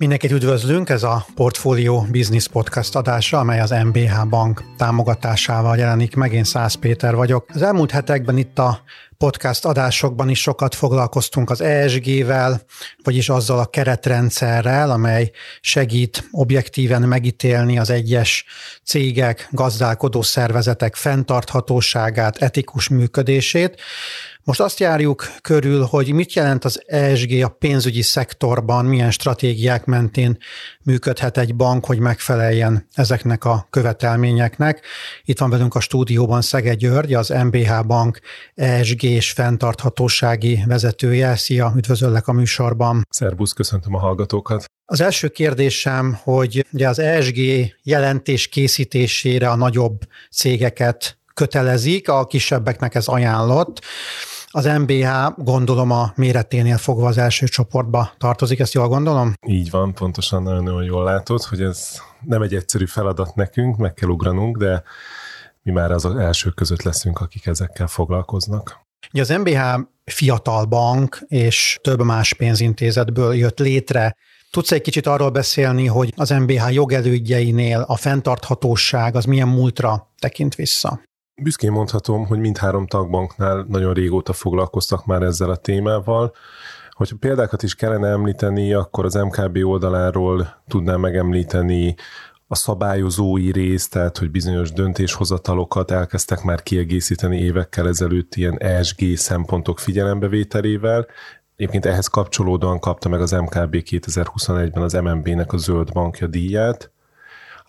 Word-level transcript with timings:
Mindenkit 0.00 0.30
üdvözlünk, 0.30 0.88
ez 0.88 1.02
a 1.02 1.26
Portfolio 1.34 2.04
Business 2.10 2.46
Podcast 2.48 2.96
adása, 2.96 3.38
amely 3.38 3.60
az 3.60 3.70
MBH 3.70 4.28
Bank 4.28 4.62
támogatásával 4.76 5.76
jelenik 5.76 6.14
meg. 6.14 6.32
Én 6.32 6.44
Szász 6.44 6.74
Péter 6.74 7.14
vagyok. 7.14 7.46
Az 7.54 7.62
elmúlt 7.62 7.90
hetekben 7.90 8.36
itt 8.36 8.58
a 8.58 8.82
podcast 9.18 9.64
adásokban 9.64 10.28
is 10.28 10.40
sokat 10.40 10.74
foglalkoztunk 10.74 11.50
az 11.50 11.60
ESG-vel, 11.60 12.62
vagyis 13.02 13.28
azzal 13.28 13.58
a 13.58 13.66
keretrendszerrel, 13.66 14.90
amely 14.90 15.30
segít 15.60 16.28
objektíven 16.30 17.02
megítélni 17.02 17.78
az 17.78 17.90
egyes 17.90 18.44
cégek, 18.84 19.48
gazdálkodó 19.50 20.22
szervezetek 20.22 20.94
fenntarthatóságát, 20.94 22.36
etikus 22.36 22.88
működését. 22.88 23.80
Most 24.50 24.62
azt 24.62 24.80
járjuk 24.80 25.24
körül, 25.42 25.84
hogy 25.84 26.12
mit 26.12 26.32
jelent 26.32 26.64
az 26.64 26.82
ESG 26.86 27.42
a 27.42 27.48
pénzügyi 27.48 28.02
szektorban, 28.02 28.84
milyen 28.84 29.10
stratégiák 29.10 29.84
mentén 29.84 30.38
működhet 30.82 31.38
egy 31.38 31.54
bank, 31.54 31.84
hogy 31.84 31.98
megfeleljen 31.98 32.86
ezeknek 32.94 33.44
a 33.44 33.66
követelményeknek. 33.70 34.86
Itt 35.24 35.38
van 35.38 35.50
velünk 35.50 35.74
a 35.74 35.80
stúdióban 35.80 36.42
Szege 36.42 36.74
György, 36.74 37.14
az 37.14 37.28
MBH 37.28 37.86
Bank 37.86 38.20
ESG 38.54 39.02
és 39.02 39.30
fenntarthatósági 39.30 40.64
vezetője. 40.66 41.36
Szia, 41.36 41.72
üdvözöllek 41.76 42.28
a 42.28 42.32
műsorban. 42.32 43.06
Szerbusz, 43.10 43.52
köszöntöm 43.52 43.94
a 43.94 43.98
hallgatókat. 43.98 44.64
Az 44.84 45.00
első 45.00 45.28
kérdésem, 45.28 46.18
hogy 46.22 46.66
ugye 46.72 46.88
az 46.88 46.98
ESG 46.98 47.38
jelentés 47.82 48.48
készítésére 48.48 49.50
a 49.50 49.56
nagyobb 49.56 50.00
cégeket 50.30 51.18
kötelezik, 51.34 52.08
a 52.08 52.26
kisebbeknek 52.26 52.94
ez 52.94 53.06
ajánlott. 53.06 53.80
Az 54.52 54.64
MBH 54.64 55.08
gondolom 55.36 55.90
a 55.90 56.12
méreténél 56.16 56.76
fogva 56.76 57.06
az 57.06 57.18
első 57.18 57.46
csoportba 57.46 58.12
tartozik, 58.18 58.58
ezt 58.58 58.72
jól 58.72 58.88
gondolom? 58.88 59.32
Így 59.46 59.70
van, 59.70 59.94
pontosan 59.94 60.42
nagyon 60.42 60.84
jól 60.84 61.04
látod, 61.04 61.42
hogy 61.42 61.62
ez 61.62 62.00
nem 62.20 62.42
egy 62.42 62.54
egyszerű 62.54 62.86
feladat 62.86 63.34
nekünk, 63.34 63.76
meg 63.76 63.94
kell 63.94 64.08
ugranunk, 64.08 64.56
de 64.56 64.82
mi 65.62 65.72
már 65.72 65.90
az 65.90 66.04
első 66.04 66.50
között 66.50 66.82
leszünk, 66.82 67.20
akik 67.20 67.46
ezekkel 67.46 67.86
foglalkoznak. 67.86 68.80
Ugye 69.12 69.22
az 69.22 69.28
MBH 69.28 69.60
fiatal 70.04 70.64
bank 70.64 71.18
és 71.28 71.78
több 71.82 72.02
más 72.02 72.34
pénzintézetből 72.34 73.34
jött 73.34 73.58
létre. 73.58 74.16
Tudsz 74.50 74.72
egy 74.72 74.82
kicsit 74.82 75.06
arról 75.06 75.30
beszélni, 75.30 75.86
hogy 75.86 76.12
az 76.16 76.30
MBH 76.30 76.72
jogelődjeinél 76.72 77.84
a 77.86 77.96
fenntarthatóság 77.96 79.16
az 79.16 79.24
milyen 79.24 79.48
múltra 79.48 80.12
tekint 80.18 80.54
vissza? 80.54 81.00
Büszkén 81.42 81.72
mondhatom, 81.72 82.26
hogy 82.26 82.38
mindhárom 82.38 82.86
tagbanknál 82.86 83.64
nagyon 83.68 83.94
régóta 83.94 84.32
foglalkoztak 84.32 85.06
már 85.06 85.22
ezzel 85.22 85.50
a 85.50 85.56
témával. 85.56 86.32
Hogyha 86.90 87.16
példákat 87.20 87.62
is 87.62 87.74
kellene 87.74 88.08
említeni, 88.08 88.72
akkor 88.72 89.04
az 89.04 89.14
MKB 89.14 89.56
oldaláról 89.64 90.62
tudnám 90.68 91.00
megemlíteni 91.00 91.94
a 92.46 92.54
szabályozói 92.54 93.52
rész, 93.52 93.88
tehát 93.88 94.18
hogy 94.18 94.30
bizonyos 94.30 94.72
döntéshozatalokat 94.72 95.90
elkezdtek 95.90 96.42
már 96.42 96.62
kiegészíteni 96.62 97.38
évekkel 97.38 97.88
ezelőtt 97.88 98.34
ilyen 98.34 98.58
ESG 98.58 99.16
szempontok 99.16 99.78
figyelembevételével. 99.78 101.06
Egyébként 101.56 101.86
ehhez 101.86 102.06
kapcsolódóan 102.06 102.78
kapta 102.78 103.08
meg 103.08 103.20
az 103.20 103.30
MKB 103.30 103.76
2021-ben 103.90 104.82
az 104.82 104.92
MNB-nek 104.92 105.52
a 105.52 105.56
zöld 105.56 105.92
bankja 105.92 106.26
díját. 106.26 106.90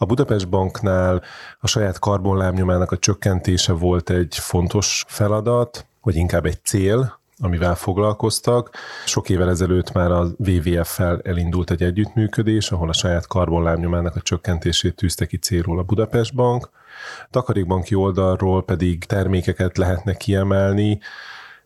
A 0.02 0.06
Budapest 0.06 0.50
Banknál 0.50 1.22
a 1.60 1.68
saját 1.68 2.00
karbonlábnyomának 2.00 2.92
a 2.92 2.98
csökkentése 2.98 3.74
volt 3.74 4.10
egy 4.10 4.38
fontos 4.38 5.06
feladat, 5.08 5.86
vagy 6.02 6.16
inkább 6.16 6.46
egy 6.46 6.64
cél, 6.64 7.20
amivel 7.40 7.76
foglalkoztak. 7.76 8.72
Sok 9.06 9.30
évvel 9.30 9.50
ezelőtt 9.50 9.92
már 9.92 10.12
a 10.12 10.28
WWF-fel 10.38 11.22
elindult 11.24 11.72
egy 11.72 11.84
együttműködés, 11.84 12.72
ahol 12.72 12.90
a 12.90 12.94
saját 12.94 13.28
karbonlábnyomának 13.28 14.16
a 14.16 14.22
csökkentését 14.22 14.95
tűzte 14.95 15.26
ki 15.26 15.38
célról 15.38 15.80
a 15.80 15.84
Budapest 15.84 16.36
Bank. 16.36 16.70
Takarékbanki 17.30 17.95
oldalról 17.95 18.64
pedig 18.64 19.06
termékeket 19.06 19.78
lehetne 19.78 20.14
kiemelni, 20.14 21.00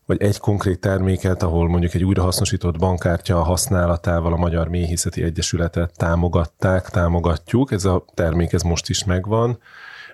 vagy 0.05 0.21
egy 0.21 0.37
konkrét 0.37 0.79
terméket, 0.79 1.43
ahol 1.43 1.67
mondjuk 1.67 1.93
egy 1.93 2.03
újrahasznosított 2.03 2.77
bankkártya 2.77 3.43
használatával 3.43 4.33
a 4.33 4.37
Magyar 4.37 4.67
Méhészeti 4.67 5.23
Egyesületet 5.23 5.97
támogatták, 5.97 6.89
támogatjuk. 6.89 7.71
Ez 7.71 7.85
a 7.85 8.05
termék 8.13 8.53
ez 8.53 8.61
most 8.61 8.89
is 8.89 9.03
megvan. 9.03 9.59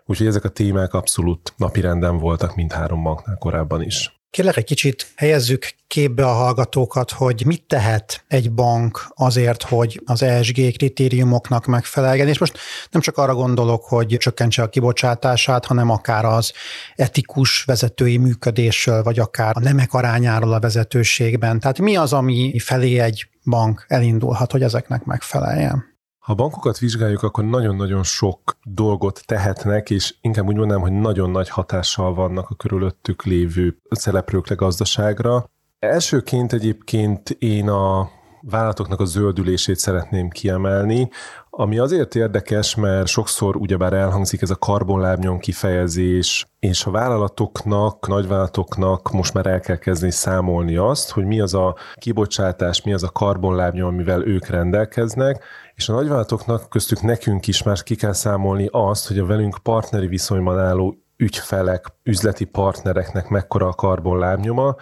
Úgyhogy 0.06 0.28
ezek 0.28 0.44
a 0.44 0.50
témák 0.50 0.94
abszolút 0.94 1.54
napirenden 1.58 2.18
voltak 2.18 2.56
mindhárom 2.56 3.04
banknál 3.04 3.38
korábban 3.38 3.82
is. 3.82 4.21
Kérlek 4.32 4.58
egy 4.58 4.64
kicsit 4.64 5.12
helyezzük 5.16 5.72
képbe 5.88 6.26
a 6.26 6.34
hallgatókat, 6.34 7.12
hogy 7.12 7.44
mit 7.46 7.64
tehet 7.68 8.24
egy 8.28 8.52
bank 8.52 9.08
azért, 9.16 9.64
hogy 9.64 10.02
az 10.06 10.24
ESG 10.24 10.54
kritériumoknak 10.54 11.66
megfeleljen, 11.66 12.28
és 12.28 12.38
most 12.38 12.58
nem 12.92 13.02
csak 13.02 13.18
arra 13.18 13.36
gondolok, 13.36 13.84
hogy 13.84 14.16
csökkentse 14.20 14.62
a 14.62 14.70
kibocsátását, 14.70 15.66
hanem 15.66 15.90
akár 15.90 16.26
az 16.26 16.54
etikus 16.96 17.64
vezetői 17.64 18.18
működésről, 18.18 19.04
vagy 19.04 19.20
akár 19.20 19.54
a 19.56 19.60
nemek 19.60 19.94
arányáról 19.94 20.54
a 20.54 20.60
vezetőségben. 20.60 21.60
Tehát 21.60 21.80
mi 21.80 21.96
az, 21.96 22.14
ami 22.14 22.60
felé 22.60 23.00
egy 23.00 23.28
bank 23.44 23.86
elindulhat, 23.88 24.52
hogy 24.52 24.64
ezeknek 24.64 25.04
megfeleljen? 25.04 25.91
Ha 26.22 26.32
a 26.32 26.36
bankokat 26.36 26.80
vizsgáljuk, 26.80 27.24
akkor 27.24 27.44
nagyon-nagyon 27.46 28.04
sok 28.04 28.58
dolgot 28.64 29.22
tehetnek, 29.26 29.90
és 29.90 30.16
inkább 30.22 30.48
úgy 30.48 30.56
mondanám, 30.56 30.82
hogy 30.82 30.92
nagyon 30.92 31.30
nagy 31.30 31.50
hatással 31.50 32.14
vannak 32.14 32.50
a 32.50 32.56
körülöttük 32.56 33.24
lévő 33.24 33.78
szereplőkre, 33.90 34.56
gazdaságra. 34.56 35.50
Elsőként 35.80 36.54
egyébként 36.54 37.30
én 37.30 37.70
a 37.70 38.10
vállalatoknak 38.42 39.00
a 39.00 39.06
zöldülését 39.06 39.78
szeretném 39.78 40.30
kiemelni, 40.30 41.10
ami 41.54 41.78
azért 41.78 42.16
érdekes, 42.16 42.76
mert 42.76 43.08
sokszor 43.08 43.56
ugyebár 43.56 43.94
elhangzik 43.94 44.42
ez 44.42 44.50
a 44.50 44.56
karbonlábnyom 44.56 45.40
kifejezés, 45.40 46.46
és 46.60 46.86
a 46.86 46.92
vállalatoknak, 46.92 48.08
nagyvállalatoknak 48.08 49.12
most 49.12 49.34
már 49.34 49.46
el 49.46 49.60
kell 49.60 49.78
kezdeni 49.78 50.12
számolni 50.12 50.76
azt, 50.76 51.12
hogy 51.12 51.26
mi 51.26 51.40
az 51.40 51.54
a 51.54 51.76
kibocsátás, 51.96 52.82
mi 52.82 52.94
az 52.94 53.04
a 53.04 53.10
karbonlábnyom, 53.10 53.88
amivel 53.88 54.28
ők 54.28 54.48
rendelkeznek, 54.48 55.44
és 55.76 55.90
a 55.90 55.94
nagyvállalatoknak 55.94 56.70
köztük 56.70 57.02
nekünk 57.02 57.48
is 57.48 57.64
már 57.64 57.84
ki 57.84 57.96
kell 57.96 58.14
számolni 58.14 58.68
azt, 58.72 59.08
hogy 59.08 59.20
a 59.20 59.26
velünk 59.26 59.58
partneri 59.64 60.08
viszonyban 60.08 60.60
álló 60.60 60.96
ügyfelek, 61.18 61.86
üzleti 62.04 62.46
partnereknek 62.46 63.28
mekkora 63.28 63.68
a 63.68 63.74
karbonlábnyoma. 63.74 64.76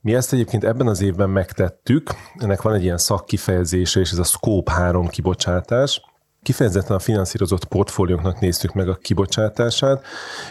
Mi 0.00 0.14
ezt 0.14 0.32
egyébként 0.32 0.64
ebben 0.64 0.86
az 0.86 1.00
évben 1.00 1.30
megtettük, 1.30 2.10
ennek 2.34 2.62
van 2.62 2.74
egy 2.74 2.82
ilyen 2.82 2.98
szakkifejezése, 2.98 4.00
és 4.00 4.10
ez 4.10 4.18
a 4.18 4.24
Scope 4.24 4.72
3 4.72 5.08
kibocsátás, 5.08 6.02
kifejezetten 6.46 6.96
a 6.96 6.98
finanszírozott 6.98 7.64
portfólióknak 7.64 8.40
néztük 8.40 8.72
meg 8.72 8.88
a 8.88 8.94
kibocsátását, 8.94 10.04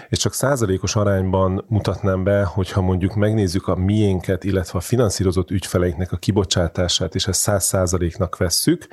és 0.09 0.17
csak 0.17 0.33
százalékos 0.33 0.95
arányban 0.95 1.65
mutatnám 1.67 2.23
be, 2.23 2.43
hogyha 2.43 2.81
mondjuk 2.81 3.15
megnézzük 3.15 3.67
a 3.67 3.75
miénket, 3.75 4.43
illetve 4.43 4.77
a 4.77 4.81
finanszírozott 4.81 5.51
ügyfeleinknek 5.51 6.11
a 6.11 6.17
kibocsátását, 6.17 7.15
és 7.15 7.27
ezt 7.27 7.39
száz 7.39 7.63
százaléknak 7.63 8.37
vesszük, 8.37 8.87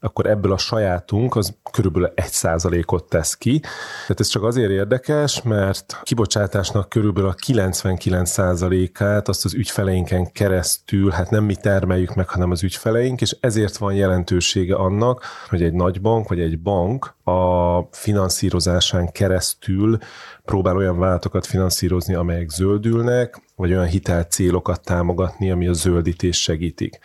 akkor 0.00 0.26
ebből 0.26 0.52
a 0.52 0.58
sajátunk 0.58 1.36
az 1.36 1.56
körülbelül 1.72 2.12
egy 2.14 2.32
százalékot 2.32 3.08
tesz 3.08 3.34
ki. 3.34 3.60
Tehát 4.00 4.20
ez 4.20 4.28
csak 4.28 4.42
azért 4.42 4.70
érdekes, 4.70 5.42
mert 5.42 6.00
kibocsátásnak 6.02 6.88
körülbelül 6.88 7.28
a 7.28 7.34
99 7.34 8.30
százalékát 8.30 9.28
azt 9.28 9.44
az 9.44 9.54
ügyfeleinken 9.54 10.32
keresztül, 10.32 11.10
hát 11.10 11.30
nem 11.30 11.44
mi 11.44 11.54
termeljük 11.54 12.14
meg, 12.14 12.28
hanem 12.28 12.50
az 12.50 12.62
ügyfeleink, 12.62 13.20
és 13.20 13.36
ezért 13.40 13.76
van 13.76 13.94
jelentősége 13.94 14.74
annak, 14.74 15.24
hogy 15.48 15.62
egy 15.62 15.72
nagy 15.72 16.00
bank 16.00 16.28
vagy 16.28 16.44
egy 16.45 16.45
bank 16.54 17.14
a 17.24 17.80
finanszírozásán 17.90 19.12
keresztül 19.12 19.98
próbál 20.44 20.76
olyan 20.76 20.98
váltokat 20.98 21.46
finanszírozni, 21.46 22.14
amelyek 22.14 22.48
zöldülnek, 22.48 23.42
vagy 23.56 23.72
olyan 23.72 23.86
hitel 23.86 24.22
célokat 24.22 24.80
támogatni, 24.80 25.50
ami 25.50 25.66
a 25.66 25.72
zöldítés 25.72 26.42
segítik. 26.42 26.98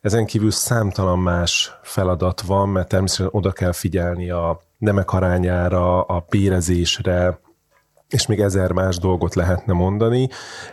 Ezen 0.00 0.26
kívül 0.26 0.50
számtalan 0.50 1.18
más 1.18 1.78
feladat 1.82 2.40
van, 2.40 2.68
mert 2.68 2.88
természetesen 2.88 3.32
oda 3.34 3.52
kell 3.52 3.72
figyelni 3.72 4.30
a 4.30 4.60
nemek 4.78 5.12
arányára, 5.12 6.02
a 6.02 6.26
bérezésre, 6.28 7.40
és 8.08 8.26
még 8.26 8.40
ezer 8.40 8.72
más 8.72 8.98
dolgot 8.98 9.34
lehetne 9.34 9.72
mondani. 9.72 10.28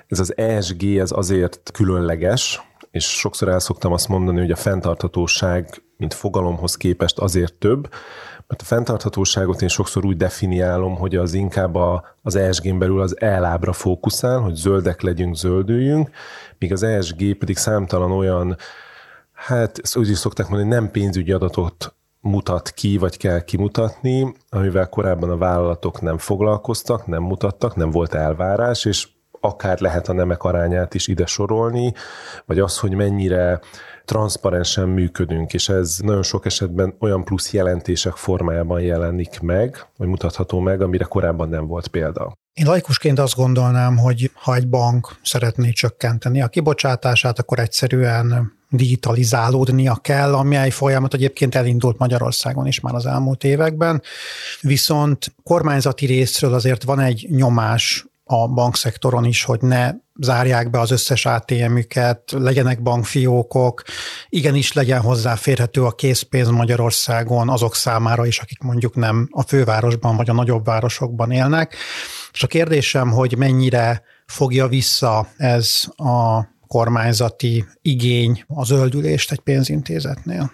Ez 0.08 0.20
az 0.20 0.38
ESG, 0.38 0.84
ez 0.84 1.12
azért 1.12 1.72
különleges, 1.74 2.62
és 2.98 3.06
sokszor 3.06 3.48
el 3.48 3.60
szoktam 3.60 3.92
azt 3.92 4.08
mondani, 4.08 4.40
hogy 4.40 4.52
a 4.52 4.56
fenntarthatóság, 4.56 5.84
mint 5.98 6.14
fogalomhoz 6.14 6.76
képest 6.76 7.20
azért 7.20 7.54
több, 7.54 7.90
mert 8.48 8.62
a 8.62 8.66
fenntarthatóságot 8.66 9.62
én 9.62 9.68
sokszor 9.68 10.06
úgy 10.06 10.18
definiálom, 10.18 10.96
hogy 10.96 11.16
az 11.16 11.34
inkább 11.34 11.76
a, 11.76 12.18
az 12.22 12.36
ESG-n 12.36 12.78
belül 12.78 13.02
az 13.02 13.22
elábra 13.22 13.74
fókuszál, 13.74 14.40
hogy 14.40 14.56
zöldek 14.56 15.02
legyünk, 15.02 15.36
zöldüljünk, 15.36 16.10
míg 16.60 16.72
az 16.72 16.84
ESG 16.84 17.38
pedig 17.38 17.58
számtalan 17.58 18.12
olyan, 18.12 18.58
hát 19.34 19.82
úgy 19.94 20.10
is 20.10 20.18
szokták 20.18 20.48
mondani, 20.48 20.70
nem 20.70 20.92
pénzügyi 20.92 21.32
adatot 21.32 21.96
mutat 22.20 22.70
ki, 22.70 22.98
vagy 22.98 23.18
kell 23.18 23.42
kimutatni, 23.42 24.36
amivel 24.50 24.90
korábban 24.90 25.30
a 25.30 25.38
vállalatok 25.38 26.02
nem 26.02 26.18
foglalkoztak, 26.18 27.08
nem 27.08 27.24
mutattak, 27.24 27.76
nem 27.76 27.92
volt 27.92 28.14
elvárás, 28.14 28.86
és 28.86 29.08
akár 29.48 29.80
lehet 29.80 30.08
a 30.08 30.14
nemek 30.14 30.44
arányát 30.44 30.94
is 30.94 31.08
ide 31.08 31.26
sorolni, 31.26 31.94
vagy 32.46 32.60
az, 32.60 32.78
hogy 32.78 32.94
mennyire 32.94 33.60
transzparensen 34.06 34.88
működünk, 34.88 35.54
és 35.54 35.70
ez 35.70 35.98
nagyon 36.04 36.24
sok 36.24 36.46
esetben 36.46 36.96
olyan 37.00 37.24
plusz 37.24 37.54
jelentések 37.54 38.14
formájában 38.14 38.82
jelenik 38.82 39.40
meg, 39.40 39.86
vagy 39.98 40.08
mutatható 40.08 40.60
meg, 40.60 40.82
amire 40.82 41.04
korábban 41.04 41.50
nem 41.50 41.68
volt 41.68 41.88
példa. 41.88 42.34
Én 42.54 42.66
laikusként 42.66 43.20
azt 43.20 43.36
gondolnám, 43.36 43.98
hogy 43.98 44.32
ha 44.34 44.56
egy 44.56 44.68
bank 44.68 45.16
szeretné 45.24 45.70
csökkenteni 45.70 46.42
a 46.42 46.48
kibocsátását, 46.48 47.40
akkor 47.40 47.60
egyszerűen 47.60 48.54
digitalizálódnia 48.70 49.96
kell, 49.96 50.34
amely 50.34 50.70
folyamat 50.70 51.14
egyébként 51.14 51.56
elindult 51.56 51.98
Magyarországon 51.98 52.68
is 52.68 52.80
már 52.80 52.94
az 52.94 53.06
elmúlt 53.06 53.44
években. 53.44 54.02
Viszont 54.62 55.36
kormányzati 55.44 56.06
részről 56.06 56.54
azért 56.54 56.84
van 56.84 57.00
egy 57.00 57.28
nyomás 57.30 58.06
a 58.28 58.48
bankszektoron 58.48 59.26
is, 59.26 59.44
hogy 59.44 59.62
ne 59.62 59.92
zárják 60.20 60.70
be 60.70 60.80
az 60.80 60.92
összes 60.92 61.26
ATM-üket, 61.26 62.32
legyenek 62.32 62.82
bankfiókok, 62.82 63.84
igenis 64.30 64.74
legyen 64.74 65.02
hozzáférhető 65.02 65.84
a 65.84 65.92
készpénz 65.92 66.50
Magyarországon 66.50 67.50
azok 67.50 67.76
számára 67.76 68.26
is, 68.26 68.40
akik 68.40 68.62
mondjuk 68.62 68.96
nem 68.96 69.28
a 69.32 69.42
fővárosban 69.42 70.16
vagy 70.16 70.30
a 70.30 70.34
nagyobb 70.34 70.66
városokban 70.66 71.32
élnek. 71.32 71.76
És 72.34 72.44
a 72.44 72.48
kérdésem, 72.48 73.12
hogy 73.12 73.38
mennyire 73.38 74.02
fogja 74.26 74.68
vissza 74.68 75.28
ez 75.38 75.84
a 75.96 76.46
kormányzati 76.68 77.66
igény 77.82 78.44
a 78.48 78.66
zöldülést 78.66 79.32
egy 79.32 79.40
pénzintézetnél? 79.40 80.52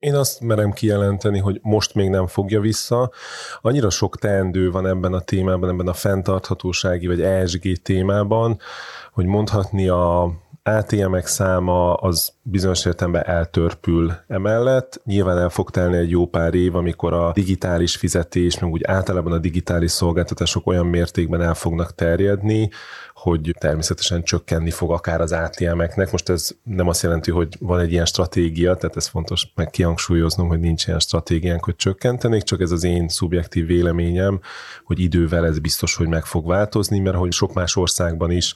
Én 0.00 0.14
azt 0.14 0.40
merem 0.40 0.72
kijelenteni, 0.72 1.38
hogy 1.38 1.58
most 1.62 1.94
még 1.94 2.08
nem 2.08 2.26
fogja 2.26 2.60
vissza. 2.60 3.10
Annyira 3.60 3.90
sok 3.90 4.16
teendő 4.16 4.70
van 4.70 4.86
ebben 4.86 5.12
a 5.12 5.20
témában, 5.20 5.70
ebben 5.70 5.88
a 5.88 5.92
fenntarthatósági 5.92 7.06
vagy 7.06 7.20
ESG 7.20 7.82
témában, 7.82 8.58
hogy 9.12 9.24
mondhatni 9.24 9.88
a 9.88 10.32
ATM-ek 10.76 11.26
száma 11.26 11.94
az 11.94 12.32
bizonyos 12.42 12.84
értelemben 12.84 13.26
eltörpül 13.26 14.12
emellett. 14.28 15.00
Nyilván 15.04 15.38
el 15.38 15.48
fog 15.48 15.70
telni 15.70 15.96
egy 15.96 16.10
jó 16.10 16.26
pár 16.26 16.54
év, 16.54 16.74
amikor 16.74 17.12
a 17.12 17.32
digitális 17.32 17.96
fizetés, 17.96 18.58
meg 18.58 18.70
úgy 18.70 18.84
általában 18.84 19.32
a 19.32 19.38
digitális 19.38 19.90
szolgáltatások 19.90 20.66
olyan 20.66 20.86
mértékben 20.86 21.42
el 21.42 21.54
fognak 21.54 21.94
terjedni, 21.94 22.70
hogy 23.14 23.54
természetesen 23.58 24.22
csökkenni 24.22 24.70
fog 24.70 24.90
akár 24.90 25.20
az 25.20 25.32
ATM-eknek. 25.32 26.10
Most 26.12 26.28
ez 26.28 26.50
nem 26.62 26.88
azt 26.88 27.02
jelenti, 27.02 27.30
hogy 27.30 27.56
van 27.58 27.80
egy 27.80 27.92
ilyen 27.92 28.04
stratégia, 28.04 28.74
tehát 28.74 28.96
ez 28.96 29.06
fontos 29.06 29.52
meg 29.54 29.70
kihangsúlyoznom, 29.70 30.48
hogy 30.48 30.60
nincs 30.60 30.86
ilyen 30.86 30.98
stratégiánk, 30.98 31.64
hogy 31.64 31.76
csökkentenék, 31.76 32.42
csak 32.42 32.60
ez 32.60 32.70
az 32.70 32.84
én 32.84 33.08
szubjektív 33.08 33.66
véleményem, 33.66 34.40
hogy 34.84 35.00
idővel 35.00 35.46
ez 35.46 35.58
biztos, 35.58 35.94
hogy 35.94 36.08
meg 36.08 36.24
fog 36.24 36.46
változni, 36.46 36.98
mert 36.98 37.16
hogy 37.16 37.32
sok 37.32 37.52
más 37.52 37.76
országban 37.76 38.30
is 38.30 38.54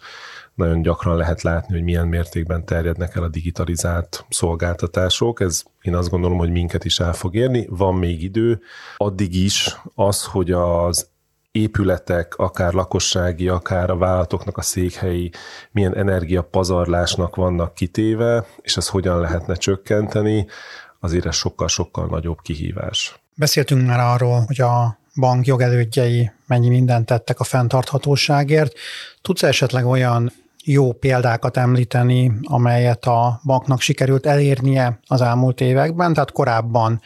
nagyon 0.55 0.83
gyakran 0.83 1.17
lehet 1.17 1.43
látni, 1.43 1.75
hogy 1.75 1.83
milyen 1.83 2.07
mértékben 2.07 2.65
terjednek 2.65 3.17
el 3.17 3.23
a 3.23 3.29
digitalizált 3.29 4.25
szolgáltatások. 4.29 5.41
Ez 5.41 5.63
én 5.83 5.95
azt 5.95 6.11
gondolom, 6.11 6.39
hogy 6.39 6.51
minket 6.51 6.85
is 6.85 7.01
el 7.01 7.13
fog 7.13 7.35
érni. 7.35 7.67
Van 7.71 7.95
még 7.95 8.23
idő. 8.23 8.61
Addig 8.97 9.35
is 9.35 9.77
az, 9.95 10.25
hogy 10.25 10.51
az 10.51 11.09
épületek, 11.53 12.35
akár 12.37 12.73
lakossági, 12.73 13.49
akár 13.49 13.91
a 13.91 13.97
vállalatoknak 13.97 14.57
a 14.57 14.63
székhelyi 14.63 15.31
milyen 15.71 15.97
energiapazarlásnak 15.97 17.37
vannak 17.37 17.75
kitéve, 17.75 18.47
és 18.61 18.77
ez 18.77 18.89
hogyan 18.89 19.21
lehetne 19.21 19.55
csökkenteni, 19.55 20.47
azért 21.01 21.27
ez 21.27 21.35
sokkal-sokkal 21.35 22.07
nagyobb 22.07 22.39
kihívás. 22.43 23.19
Beszéltünk 23.35 23.87
már 23.87 24.01
arról, 24.01 24.45
hogy 24.47 24.61
a 24.61 24.99
bank 25.15 25.47
jogelődjei 25.47 26.31
mennyi 26.47 26.69
mindent 26.69 27.07
tettek 27.07 27.41
a 27.41 27.45
fenntarthatóságért. 27.45 28.73
Tudsz 29.23 29.43
esetleg 29.43 29.87
olyan 29.87 30.33
jó 30.65 30.93
példákat 30.93 31.57
említeni, 31.57 32.33
amelyet 32.43 33.05
a 33.05 33.41
banknak 33.45 33.81
sikerült 33.81 34.27
elérnie 34.27 34.99
az 35.07 35.21
elmúlt 35.21 35.61
években, 35.61 36.13
tehát 36.13 36.33
korábban 36.33 37.01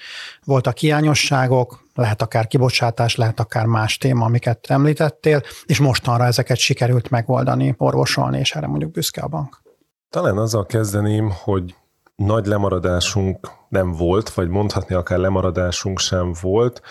voltak 0.45 0.77
hiányosságok, 0.77 1.87
lehet 1.95 2.23
akár 2.23 2.47
kibocsátás, 2.47 3.17
lehet 3.17 3.41
akár 3.41 3.67
más 3.67 3.99
téma, 3.99 4.25
amiket 4.25 4.67
említettél, 4.69 5.43
és 5.67 5.79
mostanra 5.79 6.25
ezeket 6.25 6.57
sikerült 6.57 7.11
megoldani, 7.11 7.75
orvosolni, 7.79 8.39
és 8.39 8.55
erre 8.55 8.67
mondjuk 8.67 8.91
büszke 8.91 9.21
a 9.21 9.29
bank. 9.29 9.63
Talán 10.11 10.39
azzal 10.39 10.67
kezdeném, 10.67 11.33
hogy 11.43 11.75
nagy 12.25 12.47
lemaradásunk 12.47 13.51
nem 13.69 13.93
volt, 13.93 14.29
vagy 14.29 14.49
mondhatni 14.49 14.95
akár 14.95 15.19
lemaradásunk 15.19 15.99
sem 15.99 16.33
volt, 16.41 16.83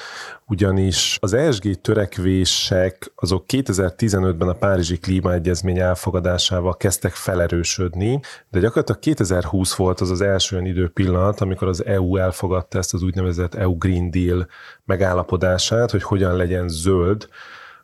ugyanis 0.46 1.18
az 1.22 1.34
ESG 1.34 1.82
törekvések 1.82 3.12
azok 3.16 3.44
2015-ben 3.48 4.48
a 4.48 4.54
Párizsi 4.54 4.98
Klímaegyezmény 4.98 5.80
elfogadásával 5.80 6.78
kezdtek 6.78 7.14
felerősödni, 7.14 8.20
de 8.52 8.60
gyakorlatilag 8.60 9.02
2020 9.02 9.76
volt 9.76 10.02
az 10.02 10.10
az 10.10 10.22
első 10.22 10.56
olyan 10.56 10.68
időpillanat, 10.68 11.42
amikor 11.42 11.68
az 11.68 11.86
EU 11.86 12.18
elfogadta 12.18 12.78
ezt 12.78 12.94
az 12.94 13.04
úgynevezett 13.04 13.56
EU 13.56 13.78
Green 13.78 14.12
Deal 14.12 14.48
megállapodását, 14.86 15.92
hogy 15.92 16.04
hogyan 16.04 16.36
legyen 16.36 16.68
zöld 16.68 17.28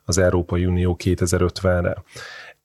az 0.04 0.18
Európai 0.18 0.66
Unió 0.66 0.96
2050-re 1.04 2.02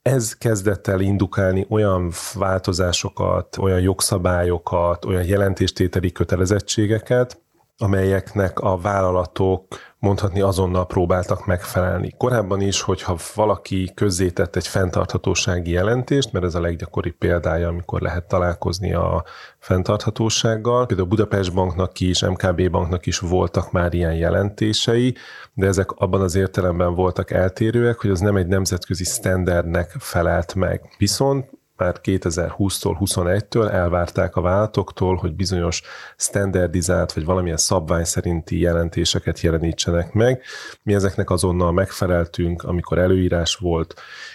ez 0.09 0.33
kezdett 0.33 0.87
el 0.87 0.99
indukálni 0.99 1.65
olyan 1.69 2.11
változásokat, 2.33 3.57
olyan 3.57 3.79
jogszabályokat, 3.79 5.05
olyan 5.05 5.23
jelentéstételi 5.23 6.11
kötelezettségeket, 6.11 7.41
amelyeknek 7.81 8.59
a 8.59 8.77
vállalatok 8.77 9.65
mondhatni 9.99 10.41
azonnal 10.41 10.85
próbáltak 10.85 11.45
megfelelni. 11.45 12.13
Korábban 12.17 12.61
is, 12.61 12.81
hogyha 12.81 13.17
valaki 13.35 13.91
közzétett 13.95 14.55
egy 14.55 14.67
fenntarthatósági 14.67 15.71
jelentést, 15.71 16.31
mert 16.31 16.45
ez 16.45 16.55
a 16.55 16.61
leggyakoribb 16.61 17.15
példája, 17.15 17.67
amikor 17.67 18.01
lehet 18.01 18.27
találkozni 18.27 18.93
a 18.93 19.23
fenntarthatósággal. 19.59 20.85
Például 20.85 21.07
Budapest 21.07 21.53
Banknak 21.53 21.99
is, 21.99 22.21
MKB 22.21 22.69
Banknak 22.69 23.05
is 23.05 23.19
voltak 23.19 23.71
már 23.71 23.93
ilyen 23.93 24.15
jelentései, 24.15 25.15
de 25.53 25.67
ezek 25.67 25.91
abban 25.91 26.21
az 26.21 26.35
értelemben 26.35 26.95
voltak 26.95 27.31
eltérőek, 27.31 27.99
hogy 27.99 28.09
az 28.09 28.19
nem 28.19 28.35
egy 28.35 28.47
nemzetközi 28.47 29.03
standardnek 29.03 29.95
felelt 29.99 30.55
meg. 30.55 30.81
Viszont 30.97 31.58
már 31.79 31.99
2020-tól, 32.03 32.97
21-től 32.99 33.69
elvárták 33.69 34.35
a 34.35 34.41
vállalatoktól, 34.41 35.15
hogy 35.15 35.35
bizonyos 35.35 35.81
standardizált 36.17 37.13
vagy 37.13 37.25
valamilyen 37.25 37.57
szabvány 37.57 38.03
szerinti 38.03 38.59
jelentéseket 38.59 39.39
jelenítsenek 39.39 40.13
meg. 40.13 40.41
Mi 40.83 40.93
ezeknek 40.93 41.29
azonnal 41.29 41.71
megfeleltünk, 41.71 42.63
amikor 42.63 42.97
előírás 42.97 43.55
volt, 43.55 43.93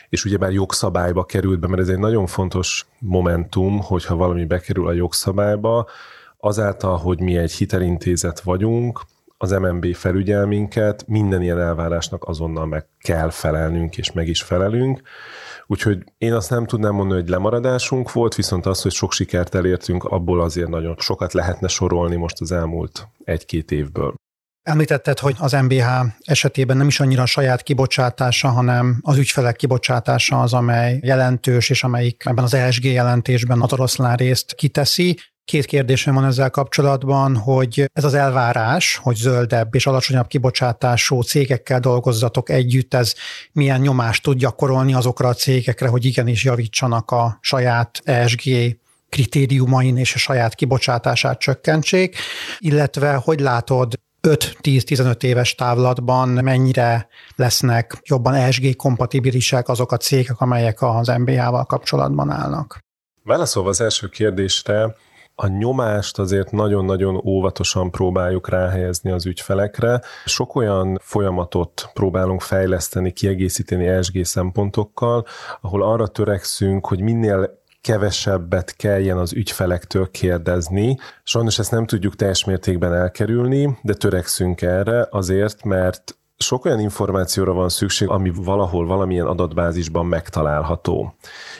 és 0.09 0.25
ugyebár 0.25 0.53
jogszabályba 0.53 1.25
került 1.25 1.61
be, 1.61 1.67
mert 1.67 1.83
ez 1.83 1.89
egy 1.89 1.99
nagyon 1.99 2.27
fontos 2.27 2.87
momentum, 2.99 3.81
hogyha 3.81 4.17
valami 4.17 4.45
bekerül 4.45 4.87
a 4.87 4.93
jogszabályba, 4.93 5.89
azáltal, 6.39 6.97
hogy 6.97 7.21
mi 7.21 7.37
egy 7.37 7.53
hitelintézet 7.53 8.41
vagyunk, 8.41 9.01
az 9.45 9.51
MNB 9.51 9.95
felügyel 9.95 10.47
minket, 10.47 11.05
minden 11.07 11.43
ilyen 11.43 11.61
elvárásnak 11.61 12.25
azonnal 12.25 12.67
meg 12.67 12.87
kell 12.99 13.31
felelnünk, 13.31 13.97
és 13.97 14.13
meg 14.13 14.29
is 14.29 14.43
felelünk. 14.43 15.03
Úgyhogy 15.67 16.05
én 16.19 16.33
azt 16.33 16.51
nem 16.51 16.67
tudnám 16.67 16.95
mondani, 16.95 17.21
hogy 17.21 17.31
lemaradásunk 17.31 18.13
volt, 18.13 18.35
viszont 18.35 18.67
az, 18.67 18.83
hogy 18.83 18.93
sok 18.93 19.13
sikert 19.13 19.55
elértünk, 19.55 20.05
abból 20.05 20.41
azért 20.41 20.69
nagyon 20.69 20.97
sokat 20.99 21.33
lehetne 21.33 21.69
sorolni 21.69 22.17
most 22.17 22.41
az 22.41 22.53
elmúlt 22.53 23.09
egy-két 23.25 23.71
évből. 23.71 24.15
Említetted, 24.63 25.19
hogy 25.19 25.35
az 25.39 25.53
MBH 25.53 25.87
esetében 26.21 26.77
nem 26.77 26.87
is 26.87 27.01
annyira 27.01 27.23
a 27.23 27.27
saját 27.27 27.63
kibocsátása, 27.63 28.49
hanem 28.49 28.99
az 29.03 29.17
ügyfelek 29.17 29.57
kibocsátása 29.57 30.41
az, 30.41 30.53
amely 30.53 30.99
jelentős, 31.03 31.71
és 31.71 31.85
amelyik 31.85 32.23
ebben 32.27 32.45
az 32.45 32.55
ESG 32.55 32.85
jelentésben 32.85 33.61
a 33.61 33.67
oroszlán 33.73 34.17
részt 34.17 34.55
kiteszi. 34.55 35.19
Két 35.45 35.65
kérdésem 35.65 36.15
van 36.15 36.25
ezzel 36.25 36.51
kapcsolatban, 36.51 37.37
hogy 37.37 37.91
ez 37.93 38.05
az 38.05 38.15
elvárás, 38.15 38.97
hogy 39.03 39.17
zöldebb 39.17 39.75
és 39.75 39.87
alacsonyabb 39.87 40.27
kibocsátású 40.27 41.21
cégekkel 41.21 41.81
dolgozzatok 41.81 42.51
együtt, 42.51 42.95
ez 42.95 43.15
milyen 43.53 43.81
nyomást 43.81 44.23
tud 44.23 44.39
gyakorolni 44.39 44.95
azokra 44.95 45.29
a 45.29 45.35
cégekre, 45.35 45.89
hogy 45.89 46.05
igenis 46.05 46.45
javítsanak 46.45 47.11
a 47.11 47.39
saját 47.41 48.01
ESG 48.05 48.43
kritériumain 49.09 49.97
és 49.97 50.15
a 50.15 50.19
saját 50.19 50.55
kibocsátását 50.55 51.39
csökkentsék, 51.39 52.17
illetve 52.59 53.15
hogy 53.15 53.41
látod 53.41 53.95
5-10-15 54.29 55.23
éves 55.23 55.55
távlatban 55.55 56.29
mennyire 56.29 57.09
lesznek 57.37 58.01
jobban 58.03 58.35
ESG 58.35 58.77
kompatibilisek 58.77 59.69
azok 59.69 59.93
a 59.93 59.97
cégek, 59.97 60.41
amelyek 60.41 60.83
az 60.83 61.09
MBA-val 61.09 61.65
kapcsolatban 61.65 62.31
állnak? 62.31 62.79
Válaszolva 63.23 63.69
az 63.69 63.81
első 63.81 64.09
kérdésre, 64.09 64.95
a 65.35 65.47
nyomást 65.47 66.19
azért 66.19 66.51
nagyon-nagyon 66.51 67.21
óvatosan 67.25 67.91
próbáljuk 67.91 68.49
ráhelyezni 68.49 69.11
az 69.11 69.27
ügyfelekre. 69.27 70.01
Sok 70.25 70.55
olyan 70.55 70.99
folyamatot 71.03 71.91
próbálunk 71.93 72.41
fejleszteni, 72.41 73.13
kiegészíteni 73.13 73.87
ESG 73.87 74.25
szempontokkal, 74.25 75.25
ahol 75.61 75.83
arra 75.83 76.07
törekszünk, 76.07 76.87
hogy 76.87 77.01
minél 77.01 77.63
kevesebbet 77.81 78.77
kelljen 78.77 79.17
az 79.17 79.33
ügyfelektől 79.33 80.11
kérdezni. 80.11 80.99
Sajnos 81.23 81.59
ezt 81.59 81.71
nem 81.71 81.87
tudjuk 81.87 82.17
teljes 82.17 82.45
mértékben 82.45 82.95
elkerülni, 82.95 83.79
de 83.83 83.95
törekszünk 83.95 84.63
erre 84.63 85.07
azért, 85.11 85.65
mert 85.65 86.17
sok 86.37 86.65
olyan 86.65 86.81
információra 86.81 87.53
van 87.53 87.69
szükség, 87.69 88.09
ami 88.09 88.33
valahol 88.35 88.87
valamilyen 88.87 89.27
adatbázisban 89.27 90.07
megtalálható. 90.07 91.15